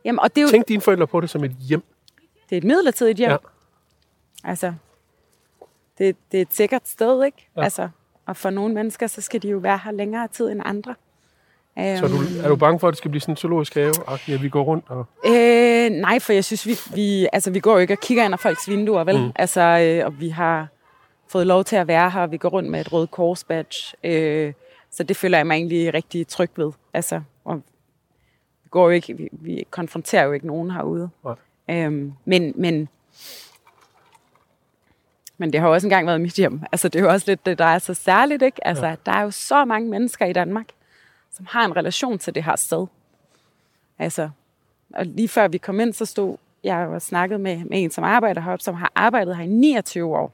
Jamen, 0.05 0.19
og 0.19 0.35
det 0.35 0.41
er 0.41 0.45
jo 0.45 0.49
Tænk 0.49 0.67
dine 0.67 0.81
forældre 0.81 1.07
på 1.07 1.21
det 1.21 1.29
som 1.29 1.43
et 1.43 1.51
hjem. 1.51 1.83
det 2.49 2.55
er 2.55 2.57
et 2.57 2.63
midlertidigt 2.63 3.17
hjem. 3.17 3.31
Ja. 3.31 3.37
Altså, 4.43 4.73
det, 5.97 6.15
det 6.31 6.37
er 6.37 6.41
et 6.41 6.53
sikkert 6.53 6.87
sted, 6.87 7.23
ikke? 7.23 7.47
Ja. 7.57 7.63
Altså, 7.63 7.89
og 8.25 8.37
for 8.37 8.49
nogle 8.49 8.73
mennesker, 8.73 9.07
så 9.07 9.21
skal 9.21 9.41
de 9.41 9.47
jo 9.49 9.57
være 9.57 9.77
her 9.83 9.91
længere 9.91 10.27
tid 10.27 10.51
end 10.51 10.61
andre. 10.65 10.95
Så 11.77 11.81
er 11.81 12.07
du, 12.07 12.43
er 12.43 12.47
du 12.47 12.55
bange 12.55 12.79
for, 12.79 12.87
at 12.87 12.91
det 12.91 12.97
skal 12.97 13.11
blive 13.11 13.21
sådan 13.21 13.33
en 13.33 13.37
zoologisk 13.37 13.75
have, 13.75 13.93
at 14.07 14.43
vi 14.43 14.49
går 14.49 14.63
rundt 14.63 14.85
og... 14.87 15.05
Øh, 15.25 15.89
nej, 15.89 16.19
for 16.19 16.33
jeg 16.33 16.43
synes, 16.43 16.67
vi, 16.67 16.75
vi, 16.95 17.27
altså, 17.33 17.51
vi 17.51 17.59
går 17.59 17.73
jo 17.73 17.77
ikke 17.77 17.93
og 17.93 17.99
kigger 17.99 18.25
ind 18.25 18.33
ad 18.33 18.37
folks 18.37 18.69
vinduer, 18.69 19.03
vel? 19.03 19.21
Mm. 19.21 19.31
Altså, 19.35 19.61
øh, 19.61 20.05
og 20.05 20.19
vi 20.19 20.29
har 20.29 20.67
fået 21.27 21.47
lov 21.47 21.63
til 21.63 21.75
at 21.75 21.87
være 21.87 22.09
her, 22.09 22.21
og 22.21 22.31
vi 22.31 22.37
går 22.37 22.49
rundt 22.49 22.69
med 22.69 22.81
et 22.81 22.93
rødt 22.93 23.11
kors 23.11 23.43
badge. 23.43 23.77
Øh, 24.03 24.53
så 24.91 25.03
det 25.03 25.17
føler 25.17 25.37
jeg 25.37 25.47
mig 25.47 25.55
egentlig 25.55 25.93
rigtig 25.93 26.27
tryg 26.27 26.49
ved. 26.55 26.71
Altså, 26.93 27.21
og 27.45 27.55
vi, 28.63 28.69
går 28.69 28.83
jo 28.83 28.89
ikke, 28.89 29.17
vi, 29.17 29.29
vi 29.31 29.63
konfronterer 29.71 30.23
jo 30.23 30.31
ikke 30.31 30.47
nogen 30.47 30.71
herude. 30.71 31.09
Nej. 31.23 31.35
Øhm, 31.69 32.13
men, 32.25 32.53
men, 32.55 32.89
men 35.37 35.53
det 35.53 35.61
har 35.61 35.67
også 35.67 35.87
engang 35.87 36.07
været 36.07 36.21
mit 36.21 36.33
hjem. 36.33 36.61
Altså, 36.71 36.89
det 36.89 36.99
er 36.99 37.03
jo 37.03 37.09
også 37.09 37.25
lidt 37.27 37.45
det, 37.45 37.59
der 37.59 37.65
er 37.65 37.79
så 37.79 37.93
særligt, 37.93 38.41
ikke? 38.41 38.67
Altså, 38.67 38.87
ja. 38.87 38.95
der 39.05 39.11
er 39.11 39.21
jo 39.21 39.31
så 39.31 39.65
mange 39.65 39.89
mennesker 39.89 40.25
i 40.25 40.33
Danmark, 40.33 40.65
som 41.35 41.45
har 41.45 41.65
en 41.65 41.75
relation 41.75 42.19
til 42.19 42.35
det 42.35 42.43
her 42.43 42.55
sted. 42.55 42.87
Altså, 43.99 44.29
og 44.93 45.05
lige 45.05 45.27
før 45.27 45.47
vi 45.47 45.57
kom 45.57 45.79
ind, 45.79 45.93
så 45.93 46.05
stod 46.05 46.37
jeg 46.63 46.87
og 46.87 47.01
snakkede 47.01 47.39
med, 47.39 47.57
med 47.57 47.83
en, 47.83 47.91
som 47.91 48.03
arbejder 48.03 48.41
heroppe, 48.41 48.63
som 48.63 48.75
har 48.75 48.91
arbejdet 48.95 49.37
her 49.37 49.43
i 49.43 49.47
29 49.47 50.17
år. 50.17 50.33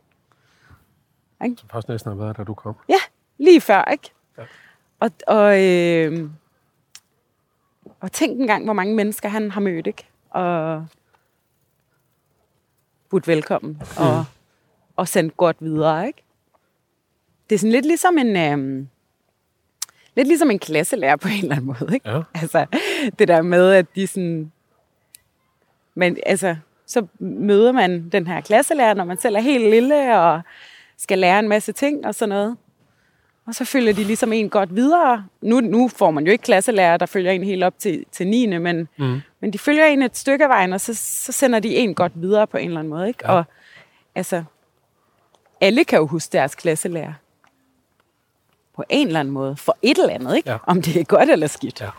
Som 1.57 1.69
faktisk 1.69 1.89
næsten 1.89 2.11
har 2.11 2.17
været, 2.17 2.37
da 2.37 2.43
du 2.43 2.53
kom. 2.53 2.75
Ja, 2.89 2.99
lige 3.37 3.61
før, 3.61 3.83
ikke? 3.91 4.11
Ja. 4.37 4.43
Og, 4.99 5.11
og, 5.27 5.63
øh, 5.63 6.29
og 7.99 8.11
tænk 8.11 8.39
engang, 8.39 8.63
hvor 8.63 8.73
mange 8.73 8.95
mennesker 8.95 9.29
han 9.29 9.51
har 9.51 9.61
mødt, 9.61 9.87
ikke? 9.87 10.07
Og 10.29 10.85
budt 13.09 13.27
velkommen, 13.27 13.81
og, 13.99 14.25
og 14.95 15.07
sendt 15.07 15.37
godt 15.37 15.57
videre, 15.59 16.07
ikke? 16.07 16.23
Det 17.49 17.55
er 17.55 17.59
sådan 17.59 17.71
lidt 17.71 17.85
ligesom 17.85 18.17
en... 18.17 18.35
Øh, 18.35 18.87
lidt 20.15 20.27
ligesom 20.27 20.51
en 20.51 20.59
klasselærer 20.59 21.15
på 21.15 21.27
en 21.27 21.33
eller 21.43 21.55
anden 21.55 21.75
måde, 21.79 21.93
ikke? 21.93 22.09
Ja. 22.09 22.21
Altså, 22.33 22.65
det 23.19 23.27
der 23.27 23.41
med, 23.41 23.71
at 23.71 23.85
de 23.95 24.07
sådan... 24.07 24.51
Men 25.95 26.17
altså, 26.25 26.55
så 26.87 27.07
møder 27.19 27.71
man 27.71 28.09
den 28.09 28.27
her 28.27 28.41
klasselærer, 28.41 28.93
når 28.93 29.03
man 29.05 29.17
selv 29.17 29.35
er 29.35 29.39
helt 29.39 29.69
lille, 29.69 30.19
og 30.19 30.41
skal 30.97 31.19
lære 31.19 31.39
en 31.39 31.47
masse 31.47 31.71
ting 31.71 32.05
og 32.05 32.15
sådan 32.15 32.29
noget. 32.29 32.57
Og 33.47 33.55
så 33.55 33.65
følger 33.65 33.93
de 33.93 34.03
ligesom 34.03 34.33
en 34.33 34.49
godt 34.49 34.75
videre. 34.75 35.25
Nu, 35.41 35.59
nu 35.59 35.87
får 35.87 36.11
man 36.11 36.25
jo 36.25 36.31
ikke 36.31 36.41
klasselærer, 36.43 36.97
der 36.97 37.05
følger 37.05 37.31
en 37.31 37.43
helt 37.43 37.63
op 37.63 37.73
til, 37.79 38.05
til 38.11 38.27
9. 38.27 38.45
Men, 38.57 38.87
Mm. 38.97 39.21
men 39.39 39.53
de 39.53 39.57
følger 39.59 39.85
en 39.85 40.01
et 40.01 40.17
stykke 40.17 40.43
af 40.43 40.49
vejen, 40.49 40.73
og 40.73 40.81
så, 40.81 40.93
så 40.93 41.31
sender 41.31 41.59
de 41.59 41.75
en 41.75 41.95
godt 41.95 42.11
videre 42.15 42.47
på 42.47 42.57
en 42.57 42.67
eller 42.67 42.79
anden 42.79 42.89
måde. 42.93 43.07
Ikke? 43.07 43.19
Ja. 43.23 43.31
Og 43.31 43.43
altså, 44.15 44.43
alle 45.61 45.83
kan 45.83 45.99
jo 45.99 46.05
huske 46.07 46.31
deres 46.33 46.55
klasselærer. 46.55 47.13
På 48.81 48.85
en 48.89 49.07
eller 49.07 49.19
anden 49.19 49.33
måde. 49.33 49.55
For 49.55 49.77
et 49.81 49.97
eller 49.97 50.13
andet, 50.13 50.35
ikke? 50.35 50.51
Ja. 50.51 50.57
Om 50.67 50.81
det 50.81 50.95
er 50.97 51.03
godt 51.03 51.29
eller 51.29 51.47
skidt. 51.47 51.81
Ja. 51.81 51.89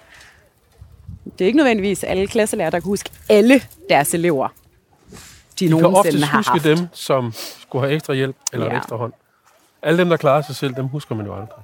Det 1.25 1.41
er 1.41 1.47
ikke 1.47 1.57
nødvendigvis 1.57 2.05
alle 2.05 2.27
klasselærer, 2.27 2.71
der 2.71 2.81
kan 2.81 2.87
huske 2.87 3.11
alle 3.29 3.63
deres 3.89 4.15
elever, 4.15 4.49
de, 5.61 5.69
kan 5.69 5.77
nogensinde 5.77 6.27
har 6.27 6.39
huske 6.39 6.51
haft. 6.51 6.65
dem, 6.65 6.79
som 6.93 7.33
skulle 7.61 7.87
have 7.87 7.95
ekstra 7.95 8.15
hjælp 8.15 8.37
eller 8.53 8.67
ja. 8.67 8.73
Ja. 8.73 8.79
ekstra 8.79 8.97
hånd. 8.97 9.13
Alle 9.83 9.99
dem, 9.99 10.09
der 10.09 10.17
klarer 10.17 10.43
sig 10.43 10.57
selv, 10.57 10.75
dem 10.75 10.87
husker 10.87 11.15
man 11.15 11.27
jo 11.27 11.35
aldrig. 11.35 11.63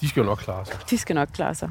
De 0.00 0.08
skal 0.08 0.20
jo 0.20 0.26
nok 0.26 0.38
klare 0.38 0.66
sig. 0.66 0.76
De 0.90 0.98
skal 0.98 1.14
nok 1.14 1.28
klare 1.34 1.54
sig. 1.54 1.70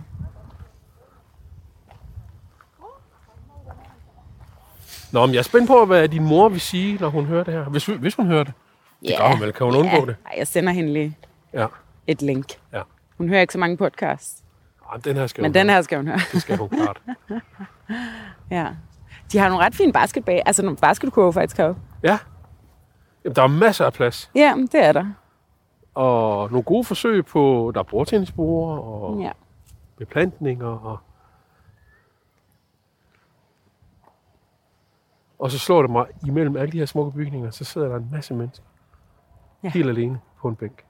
Nå, 5.11 5.25
men 5.25 5.33
jeg 5.33 5.39
er 5.39 5.43
spændt 5.43 5.67
på, 5.67 5.85
hvad 5.85 6.09
din 6.09 6.23
mor 6.23 6.49
vil 6.49 6.61
sige, 6.61 6.97
når 6.99 7.09
hun 7.09 7.25
hører 7.25 7.43
det 7.43 7.53
her. 7.53 7.63
Hvis, 7.63 7.85
hvis 7.85 8.15
hun 8.15 8.25
hører 8.27 8.43
det. 8.43 8.53
Det 9.01 9.15
gør 9.17 9.27
hun 9.27 9.41
vel. 9.41 9.53
Kan 9.53 9.65
hun 9.65 9.75
undgå 9.75 9.95
ja. 9.95 10.05
det? 10.05 10.15
Ej, 10.25 10.33
jeg 10.37 10.47
sender 10.47 10.73
hende 10.73 10.93
lige 10.93 11.17
Ja. 11.53 11.67
Et 12.07 12.21
link. 12.21 12.59
Ja. 12.73 12.81
Hun 13.17 13.29
hører 13.29 13.41
ikke 13.41 13.53
så 13.53 13.59
mange 13.59 13.77
podcasts, 13.77 14.43
Ej, 14.91 14.97
den 14.97 15.15
her 15.15 15.27
skal 15.27 15.41
men 15.41 15.53
den 15.53 15.69
her 15.69 15.81
skal 15.81 15.97
hun 15.97 16.07
høre. 16.07 16.19
Det 16.31 16.41
skal 16.41 16.57
hun 16.57 16.69
klart. 16.69 17.01
ja. 18.51 18.67
De 19.31 19.37
har 19.37 19.49
nogle 19.49 19.65
ret 19.65 19.75
fine 19.75 19.93
basketball, 19.93 20.41
altså 20.45 20.63
nogle 20.63 20.77
basketkurve 20.77 21.33
faktisk 21.33 21.57
heroppe. 21.57 21.81
Ja. 22.03 22.19
Jamen, 23.23 23.35
der 23.35 23.43
er 23.43 23.47
masser 23.47 23.85
af 23.85 23.93
plads. 23.93 24.31
Ja, 24.35 24.53
det 24.71 24.85
er 24.85 24.91
der. 24.91 25.05
Og 25.93 26.49
nogle 26.51 26.63
gode 26.63 26.83
forsøg 26.83 27.25
på, 27.25 27.71
der 27.73 27.79
er 27.79 27.83
bordtennisbord 27.83 28.79
og 28.79 29.19
ja. 29.19 29.25
Ja. 29.25 29.31
beplantninger. 29.97 30.67
Og, 30.67 30.99
og 35.39 35.51
så 35.51 35.59
slår 35.59 35.81
det 35.81 35.91
mig, 35.91 36.05
imellem 36.27 36.57
alle 36.57 36.71
de 36.71 36.77
her 36.77 36.85
smukke 36.85 37.11
bygninger, 37.11 37.51
så 37.51 37.63
sidder 37.63 37.87
der 37.87 37.95
en 37.95 38.09
masse 38.11 38.33
mennesker. 38.33 38.65
Ja. 39.63 39.67
Ja. 39.67 39.71
Helt 39.71 39.89
alene 39.89 40.19
på 40.41 40.47
en 40.47 40.55
bænk. 40.55 40.85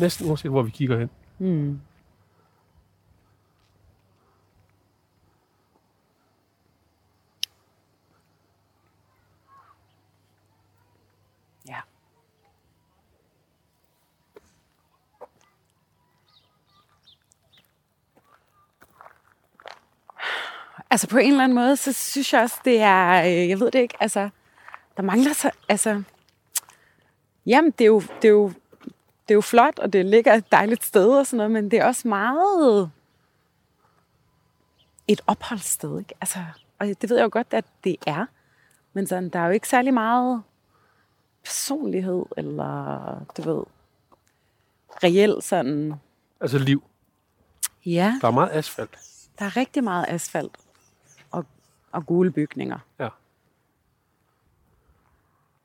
Næsten 0.00 0.26
uanset, 0.26 0.50
hvor 0.50 0.62
vi 0.62 0.70
kigger 0.70 0.98
hen. 0.98 1.10
Mm. 1.38 1.80
Ja. 11.68 11.80
Altså 20.90 21.08
på 21.08 21.18
en 21.18 21.30
eller 21.30 21.44
anden 21.44 21.54
måde, 21.54 21.76
så 21.76 21.92
synes 21.92 22.32
jeg 22.32 22.42
også, 22.42 22.56
det 22.64 22.80
er, 22.80 23.22
øh, 23.24 23.48
jeg 23.48 23.60
ved 23.60 23.70
det 23.70 23.78
ikke, 23.78 23.96
altså, 24.00 24.28
der 24.96 25.02
mangler 25.02 25.32
så, 25.32 25.50
altså, 25.68 26.02
jamen 27.46 27.70
det 27.70 27.84
er 27.84 27.88
jo, 27.88 28.00
det 28.00 28.24
er 28.24 28.32
jo, 28.32 28.52
det 29.30 29.34
er 29.34 29.36
jo 29.36 29.40
flot, 29.40 29.78
og 29.78 29.92
det 29.92 30.06
ligger 30.06 30.34
et 30.34 30.52
dejligt 30.52 30.84
sted 30.84 31.08
og 31.18 31.26
sådan 31.26 31.36
noget, 31.36 31.50
men 31.50 31.70
det 31.70 31.78
er 31.78 31.84
også 31.86 32.08
meget 32.08 32.90
et 35.08 35.20
opholdssted, 35.26 35.98
ikke? 35.98 36.14
Altså, 36.20 36.38
og 36.78 36.86
det 36.86 37.10
ved 37.10 37.16
jeg 37.16 37.24
jo 37.24 37.28
godt, 37.32 37.46
at 37.54 37.64
det 37.84 37.96
er, 38.06 38.26
men 38.92 39.06
sådan, 39.06 39.28
der 39.28 39.38
er 39.38 39.46
jo 39.46 39.50
ikke 39.52 39.68
særlig 39.68 39.94
meget 39.94 40.42
personlighed, 41.44 42.24
eller 42.36 43.26
du 43.36 43.42
ved, 43.42 43.64
reelt 45.04 45.44
sådan, 45.44 45.94
Altså 46.40 46.58
liv. 46.58 46.82
ja, 47.86 48.18
Der 48.20 48.28
er 48.28 48.32
meget 48.32 48.50
asfalt. 48.52 48.98
der 49.38 49.44
er 49.44 49.56
rigtig 49.56 49.84
meget 49.84 50.04
asfalt 50.08 50.56
og, 51.30 51.44
og 51.92 52.06
gule 52.06 52.30
bygninger. 52.30 52.78
Ja. 52.98 53.08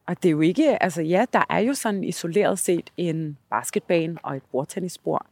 Og 0.05 0.23
det 0.23 0.29
er 0.29 0.31
jo 0.31 0.41
ikke, 0.41 0.83
altså 0.83 1.01
ja, 1.01 1.25
der 1.33 1.43
er 1.49 1.59
jo 1.59 1.73
sådan 1.73 2.03
isoleret 2.03 2.59
set 2.59 2.89
en 2.97 3.37
basketbane 3.49 4.17
og 4.23 4.35
et 4.37 4.43
bordtennisbord. 4.51 5.25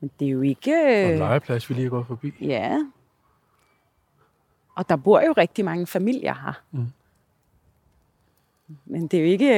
Men 0.00 0.10
det 0.20 0.26
er 0.26 0.30
jo 0.30 0.42
ikke... 0.42 0.74
Og 1.04 1.12
en 1.12 1.18
legeplads, 1.18 1.70
vi 1.70 1.74
lige 1.74 1.88
gået 1.88 2.06
forbi. 2.06 2.34
Ja. 2.40 2.78
Og 4.74 4.88
der 4.88 4.96
bor 4.96 5.20
jo 5.20 5.34
rigtig 5.36 5.64
mange 5.64 5.86
familier 5.86 6.34
her. 6.34 6.62
Mm. 6.70 6.86
Men 8.84 9.06
det 9.06 9.16
er 9.16 9.20
jo 9.20 9.28
ikke... 9.28 9.54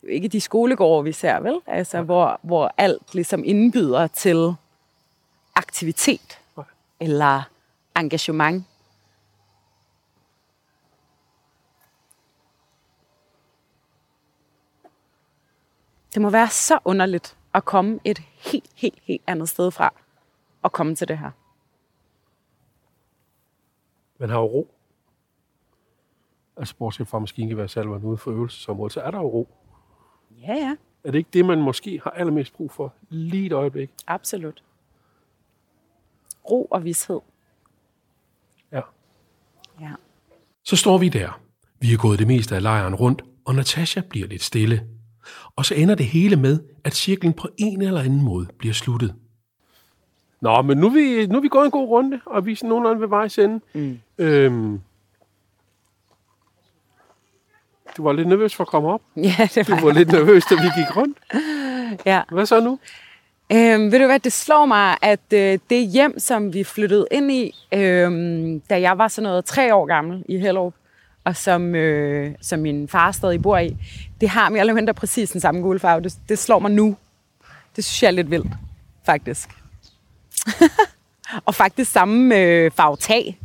Det 0.00 0.08
er 0.08 0.12
jo 0.12 0.14
ikke 0.14 0.28
de 0.28 0.40
skolegårde, 0.40 1.04
vi 1.04 1.12
ser, 1.12 1.40
vel? 1.40 1.60
Altså, 1.66 1.96
Nej. 1.96 2.04
hvor, 2.04 2.40
hvor 2.42 2.74
alt 2.76 3.14
ligesom 3.14 3.42
indbyder 3.44 4.06
til 4.06 4.54
aktivitet 5.54 6.38
Nej. 6.56 6.64
eller 7.00 7.42
engagement. 7.96 8.64
Det 16.14 16.22
må 16.22 16.30
være 16.30 16.48
så 16.48 16.78
underligt 16.84 17.36
at 17.54 17.64
komme 17.64 17.98
et 18.04 18.18
helt, 18.18 18.70
helt, 18.74 18.98
helt 19.02 19.22
andet 19.26 19.48
sted 19.48 19.70
fra 19.70 19.92
og 20.62 20.72
komme 20.72 20.94
til 20.94 21.08
det 21.08 21.18
her. 21.18 21.30
Man 24.18 24.30
har 24.30 24.38
jo 24.38 24.44
ro. 24.44 24.74
Altså 26.56 26.74
bortset 26.76 27.08
fra 27.08 27.18
maskingeværssalveren 27.18 28.02
ude 28.04 28.16
for 28.16 28.30
øvelsesområdet, 28.30 28.92
så 28.92 29.00
er 29.00 29.10
der 29.10 29.18
jo 29.18 29.24
ro. 29.26 29.48
Ja, 30.40 30.54
ja, 30.54 30.76
Er 31.04 31.10
det 31.10 31.18
ikke 31.18 31.30
det, 31.32 31.44
man 31.44 31.62
måske 31.62 32.00
har 32.04 32.10
allermest 32.10 32.52
brug 32.54 32.70
for 32.72 32.94
lige 33.08 33.46
et 33.46 33.52
øjeblik? 33.52 33.90
absolut. 34.06 34.62
Ro 36.50 36.64
og 36.64 36.84
vidshed. 36.84 37.20
Ja. 38.72 38.80
Ja. 39.80 39.92
Så 40.64 40.76
står 40.76 40.98
vi 40.98 41.08
der. 41.08 41.40
Vi 41.78 41.92
er 41.92 41.98
gået 41.98 42.18
det 42.18 42.26
meste 42.26 42.54
af 42.56 42.62
lejren 42.62 42.94
rundt, 42.94 43.22
og 43.44 43.54
Natasha 43.54 44.00
bliver 44.00 44.26
lidt 44.28 44.42
stille. 44.42 44.88
Og 45.56 45.64
så 45.64 45.74
ender 45.74 45.94
det 45.94 46.06
hele 46.06 46.36
med, 46.36 46.58
at 46.84 46.94
cirklen 46.94 47.32
på 47.32 47.48
en 47.58 47.82
eller 47.82 48.00
anden 48.00 48.22
måde 48.22 48.46
bliver 48.58 48.74
sluttet. 48.74 49.14
Nå, 50.40 50.62
men 50.62 50.78
nu 50.78 50.86
er 50.86 50.90
vi, 50.90 51.26
nu 51.26 51.36
er 51.36 51.40
vi 51.42 51.48
gået 51.48 51.64
en 51.64 51.70
god 51.70 51.88
runde, 51.88 52.20
og 52.26 52.46
vi 52.46 52.52
er 52.52 52.56
sådan 52.56 52.68
nogenlunde 52.68 53.00
ved 53.00 53.08
vejs 53.08 53.38
ende. 53.38 53.60
Mm. 53.74 53.98
Øhm, 54.18 54.80
du 57.96 58.02
var 58.02 58.12
lidt 58.12 58.28
nervøs 58.28 58.54
for 58.54 58.64
at 58.64 58.68
komme 58.68 58.88
op. 58.88 59.02
Ja, 59.16 59.48
det 59.54 59.66
Du 59.68 59.74
var, 59.74 59.80
var 59.80 59.92
lidt 59.92 60.12
nervøs, 60.12 60.44
da 60.44 60.54
vi 60.54 60.68
gik 60.76 60.96
rundt. 60.96 61.18
ja. 62.10 62.22
Hvad 62.30 62.46
så 62.46 62.60
nu? 62.60 62.78
Øhm, 63.52 63.92
ved 63.92 63.98
du 63.98 64.06
hvad, 64.06 64.18
det 64.20 64.32
slår 64.32 64.66
mig, 64.66 64.96
at 65.02 65.32
øh, 65.34 65.58
det 65.70 65.86
hjem, 65.86 66.18
som 66.18 66.54
vi 66.54 66.64
flyttede 66.64 67.06
ind 67.10 67.32
i, 67.32 67.54
øhm, 67.74 68.60
da 68.60 68.80
jeg 68.80 68.98
var 68.98 69.08
sådan 69.08 69.22
noget 69.28 69.44
tre 69.44 69.74
år 69.74 69.86
gammel 69.86 70.24
i 70.28 70.38
Hellerup, 70.38 70.74
og 71.24 71.36
som, 71.36 71.74
øh, 71.74 72.34
som 72.40 72.58
min 72.60 72.88
far 72.88 73.12
stadig 73.12 73.42
bor 73.42 73.58
i, 73.58 73.76
det 74.20 74.28
har 74.28 74.48
mere 74.48 74.60
eller 74.60 74.74
mindre 74.74 74.94
præcis 74.94 75.30
den 75.30 75.40
samme 75.40 75.60
gule 75.60 75.78
farve. 75.78 76.00
Det, 76.02 76.18
det 76.28 76.38
slår 76.38 76.58
mig 76.58 76.70
nu. 76.70 76.96
Det 77.76 77.84
synes 77.84 78.02
jeg 78.02 78.08
er 78.08 78.12
lidt 78.12 78.30
vildt, 78.30 78.52
faktisk. 79.06 79.48
og 81.46 81.54
faktisk 81.54 81.92
samme 81.92 82.36
øh, 82.38 82.70
farve 82.70 82.96
tag, 82.96 83.38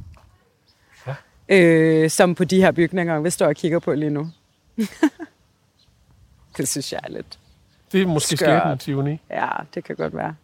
Ja. 1.49 1.55
øh, 1.55 2.09
som 2.09 2.35
på 2.35 2.43
de 2.43 2.61
her 2.61 2.71
bygninger, 2.71 3.19
vi 3.19 3.29
står 3.29 3.45
og 3.47 3.55
kigger 3.55 3.79
på 3.79 3.93
lige 3.93 4.09
nu. 4.09 4.29
det 6.57 6.67
synes 6.67 6.93
jeg 6.93 6.99
er 7.03 7.09
lidt... 7.09 7.39
Det 7.91 8.01
er 8.01 8.07
måske 8.07 8.37
skæbnen, 8.37 8.77
Tivoni. 8.77 9.19
Ja, 9.29 9.49
det 9.75 9.83
kan 9.83 9.95
godt 9.95 10.15
være. 10.15 10.35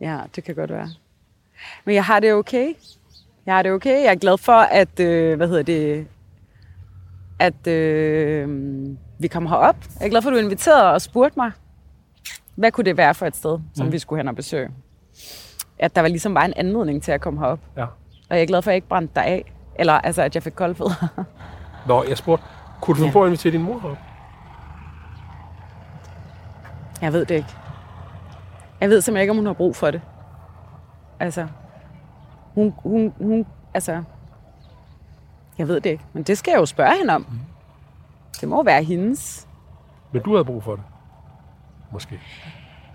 Ja, 0.00 0.20
det 0.36 0.44
kan 0.44 0.54
godt 0.54 0.70
være. 0.70 0.90
Men 1.84 1.94
jeg 1.94 2.04
har 2.04 2.20
det 2.20 2.32
okay. 2.32 2.74
Jeg 3.46 3.54
har 3.54 3.62
det 3.62 3.72
okay. 3.72 4.02
Jeg 4.02 4.10
er 4.10 4.14
glad 4.14 4.38
for, 4.38 4.52
at, 4.52 5.00
øh, 5.00 5.36
hvad 5.36 5.48
hedder 5.48 5.62
det, 5.62 6.06
at 7.38 7.66
øh, 7.66 8.48
vi 9.18 9.28
kommer 9.28 9.50
herop. 9.50 9.76
Jeg 10.00 10.06
er 10.06 10.10
glad 10.10 10.22
for, 10.22 10.30
at 10.30 10.34
du 10.34 10.38
inviterede 10.38 10.92
og 10.92 11.00
spurgte 11.02 11.38
mig, 11.38 11.50
hvad 12.54 12.72
kunne 12.72 12.84
det 12.84 12.96
være 12.96 13.14
for 13.14 13.26
et 13.26 13.36
sted, 13.36 13.58
som 13.74 13.86
Mm. 13.86 13.92
vi 13.92 13.98
skulle 13.98 14.18
hen 14.20 14.28
og 14.28 14.36
besøge. 14.36 14.68
At 15.78 15.94
der 15.96 16.00
var 16.00 16.08
ligesom 16.08 16.34
bare 16.34 16.44
en 16.44 16.54
anledning 16.56 17.02
til 17.02 17.12
at 17.12 17.20
komme 17.20 17.40
herop. 17.40 17.58
Ja. 17.76 17.84
Og 18.30 18.36
jeg 18.36 18.42
er 18.42 18.46
glad 18.46 18.62
for, 18.62 18.70
at 18.70 18.72
jeg 18.72 18.76
ikke 18.76 18.88
brændte 18.88 19.14
dig 19.14 19.24
af. 19.24 19.52
Eller 19.78 19.92
altså, 19.92 20.22
at 20.22 20.34
jeg 20.34 20.42
fik 20.42 20.52
kolde 20.52 20.74
fødder. 20.74 21.24
Nå, 21.86 22.04
jeg 22.08 22.18
spurgte, 22.18 22.44
kunne 22.80 23.00
du 23.00 23.04
Ja. 23.04 23.10
på 23.12 23.22
at 23.22 23.26
invitere 23.28 23.52
din 23.52 23.62
mor 23.62 23.74
op? 23.84 23.96
Jeg 27.02 27.12
ved 27.12 27.24
det 27.24 27.34
ikke. 27.34 27.48
Jeg 28.80 28.88
ved 28.90 29.00
simpelthen 29.00 29.22
ikke, 29.22 29.30
om 29.30 29.36
hun 29.36 29.46
har 29.46 29.52
brug 29.52 29.76
for 29.76 29.90
det. 29.90 30.00
Altså, 31.20 31.46
hun, 32.54 32.74
hun, 32.82 33.12
hun, 33.20 33.46
altså, 33.74 34.02
jeg 35.58 35.68
ved 35.68 35.80
det 35.80 35.90
ikke. 35.90 36.04
Men 36.12 36.22
det 36.22 36.38
skal 36.38 36.50
jeg 36.52 36.60
jo 36.60 36.66
spørge 36.66 36.98
hende 36.98 37.14
om. 37.14 37.26
Det 38.40 38.48
må 38.48 38.62
være 38.62 38.82
hendes. 38.82 39.48
Men 40.12 40.22
du 40.22 40.32
havde 40.32 40.44
brug 40.44 40.62
for 40.62 40.76
det. 40.76 40.84
Måske. 41.92 42.20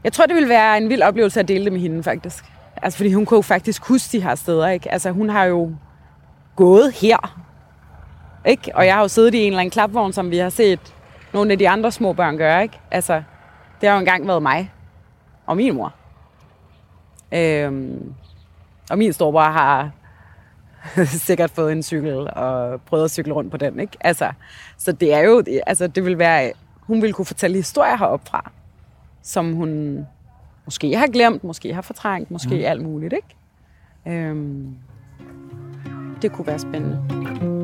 Jeg 0.04 0.14
tror, 0.14 0.26
det 0.26 0.36
ville 0.36 0.50
være 0.50 0.78
en 0.78 0.90
vild 0.90 1.02
oplevelse 1.02 1.40
at 1.40 1.48
dele 1.48 1.64
det 1.64 1.74
med 1.74 1.82
hende, 1.82 2.04
faktisk. 2.04 2.46
Altså, 2.82 2.98
fordi 2.98 3.14
hun 3.14 3.26
kunne 3.26 3.38
jo 3.38 3.42
faktisk 3.42 3.88
huske 3.88 4.18
de 4.18 4.24
her 4.24 4.36
steder, 4.36 4.68
ikke? 4.68 4.92
Altså, 4.92 5.12
hun 5.12 5.30
har 5.30 5.44
jo 5.44 5.76
gået 6.56 6.94
her, 6.94 7.44
ikke? 8.46 8.76
Og 8.76 8.86
jeg 8.86 8.94
har 8.94 9.02
jo 9.02 9.08
siddet 9.08 9.34
i 9.34 9.38
en 9.38 9.48
eller 9.48 9.60
anden 9.60 9.72
klapvogn, 9.72 10.14
som 10.14 10.32
vi 10.32 10.38
har 10.38 10.50
set 10.50 10.96
nogle 11.34 11.52
af 11.52 11.58
de 11.58 11.70
andre 11.70 11.92
små 11.92 12.14
børn 12.14 12.38
gøre, 12.38 12.64
ikke? 12.64 12.80
Altså, 12.92 13.24
det 13.82 13.90
har 13.90 13.96
jo 13.96 14.00
engang 14.00 14.28
været 14.28 14.42
mig 14.42 14.72
og 15.46 15.58
min 15.58 15.76
mor. 15.76 15.94
Øhm, 17.32 18.14
og 18.90 18.98
min 18.98 19.14
storebror 19.14 19.42
har 19.42 19.92
sikkert 21.28 21.52
fået 21.52 21.72
en 21.72 21.84
cykel 21.84 22.30
og 22.34 22.82
prøvet 22.82 23.04
at 23.04 23.12
cykle 23.12 23.34
rundt 23.34 23.52
på 23.52 23.58
den, 23.58 23.80
ikke? 23.80 23.98
Altså, 24.02 24.32
så 24.78 24.92
det 24.92 25.14
er 25.14 25.20
jo, 25.20 25.44
altså, 25.68 25.88
det 25.88 26.06
vil 26.06 26.18
være, 26.18 26.52
hun 26.80 27.02
vil 27.02 27.14
kunne 27.14 27.26
fortælle 27.26 27.58
historier 27.58 27.98
heroppe 27.98 28.30
fra, 28.30 28.52
som 29.22 29.54
hun 29.54 30.02
måske 30.66 30.98
har 30.98 31.08
glemt, 31.08 31.44
måske 31.44 31.74
har 31.74 31.82
fortrængt, 31.82 32.32
måske 32.32 32.56
mm. 32.56 32.64
alt 32.66 32.84
muligt, 32.84 33.14
ikke? 33.14 33.36
Øhm, 34.20 34.76
det 36.22 36.32
kunne 36.32 36.48
være 36.48 36.60
spændende. 36.60 37.61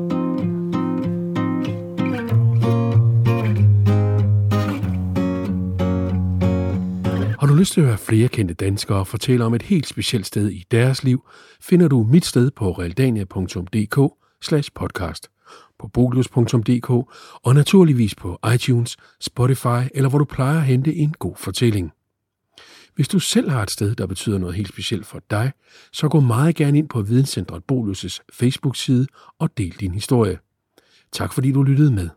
Lyst 7.58 7.72
til 7.72 7.80
at 7.80 7.86
høre 7.86 7.98
flere 7.98 8.28
kendte 8.28 8.54
danskere 8.54 9.04
fortælle 9.06 9.44
om 9.44 9.54
et 9.54 9.62
helt 9.62 9.86
specielt 9.86 10.26
sted 10.26 10.50
i 10.50 10.64
deres 10.70 11.04
liv, 11.04 11.28
finder 11.60 11.88
du 11.88 12.02
mit 12.02 12.24
sted 12.24 12.50
på 12.50 12.72
realdania.dk 12.72 14.14
podcast, 14.74 15.30
på 15.78 15.88
bolius.dk 15.88 16.90
og 17.42 17.54
naturligvis 17.54 18.14
på 18.14 18.38
iTunes, 18.54 18.96
Spotify 19.20 19.88
eller 19.94 20.08
hvor 20.08 20.18
du 20.18 20.24
plejer 20.24 20.56
at 20.56 20.64
hente 20.64 20.94
en 20.94 21.14
god 21.18 21.36
fortælling. 21.36 21.92
Hvis 22.94 23.08
du 23.08 23.18
selv 23.18 23.50
har 23.50 23.62
et 23.62 23.70
sted, 23.70 23.94
der 23.94 24.06
betyder 24.06 24.38
noget 24.38 24.56
helt 24.56 24.68
specielt 24.68 25.06
for 25.06 25.22
dig, 25.30 25.52
så 25.92 26.08
gå 26.08 26.20
meget 26.20 26.56
gerne 26.56 26.78
ind 26.78 26.88
på 26.88 27.02
Videnscentret 27.02 27.62
Bolus' 27.72 28.18
Facebook-side 28.32 29.06
og 29.38 29.58
del 29.58 29.76
din 29.80 29.94
historie. 29.94 30.38
Tak 31.12 31.32
fordi 31.32 31.52
du 31.52 31.62
lyttede 31.62 31.92
med. 31.92 32.08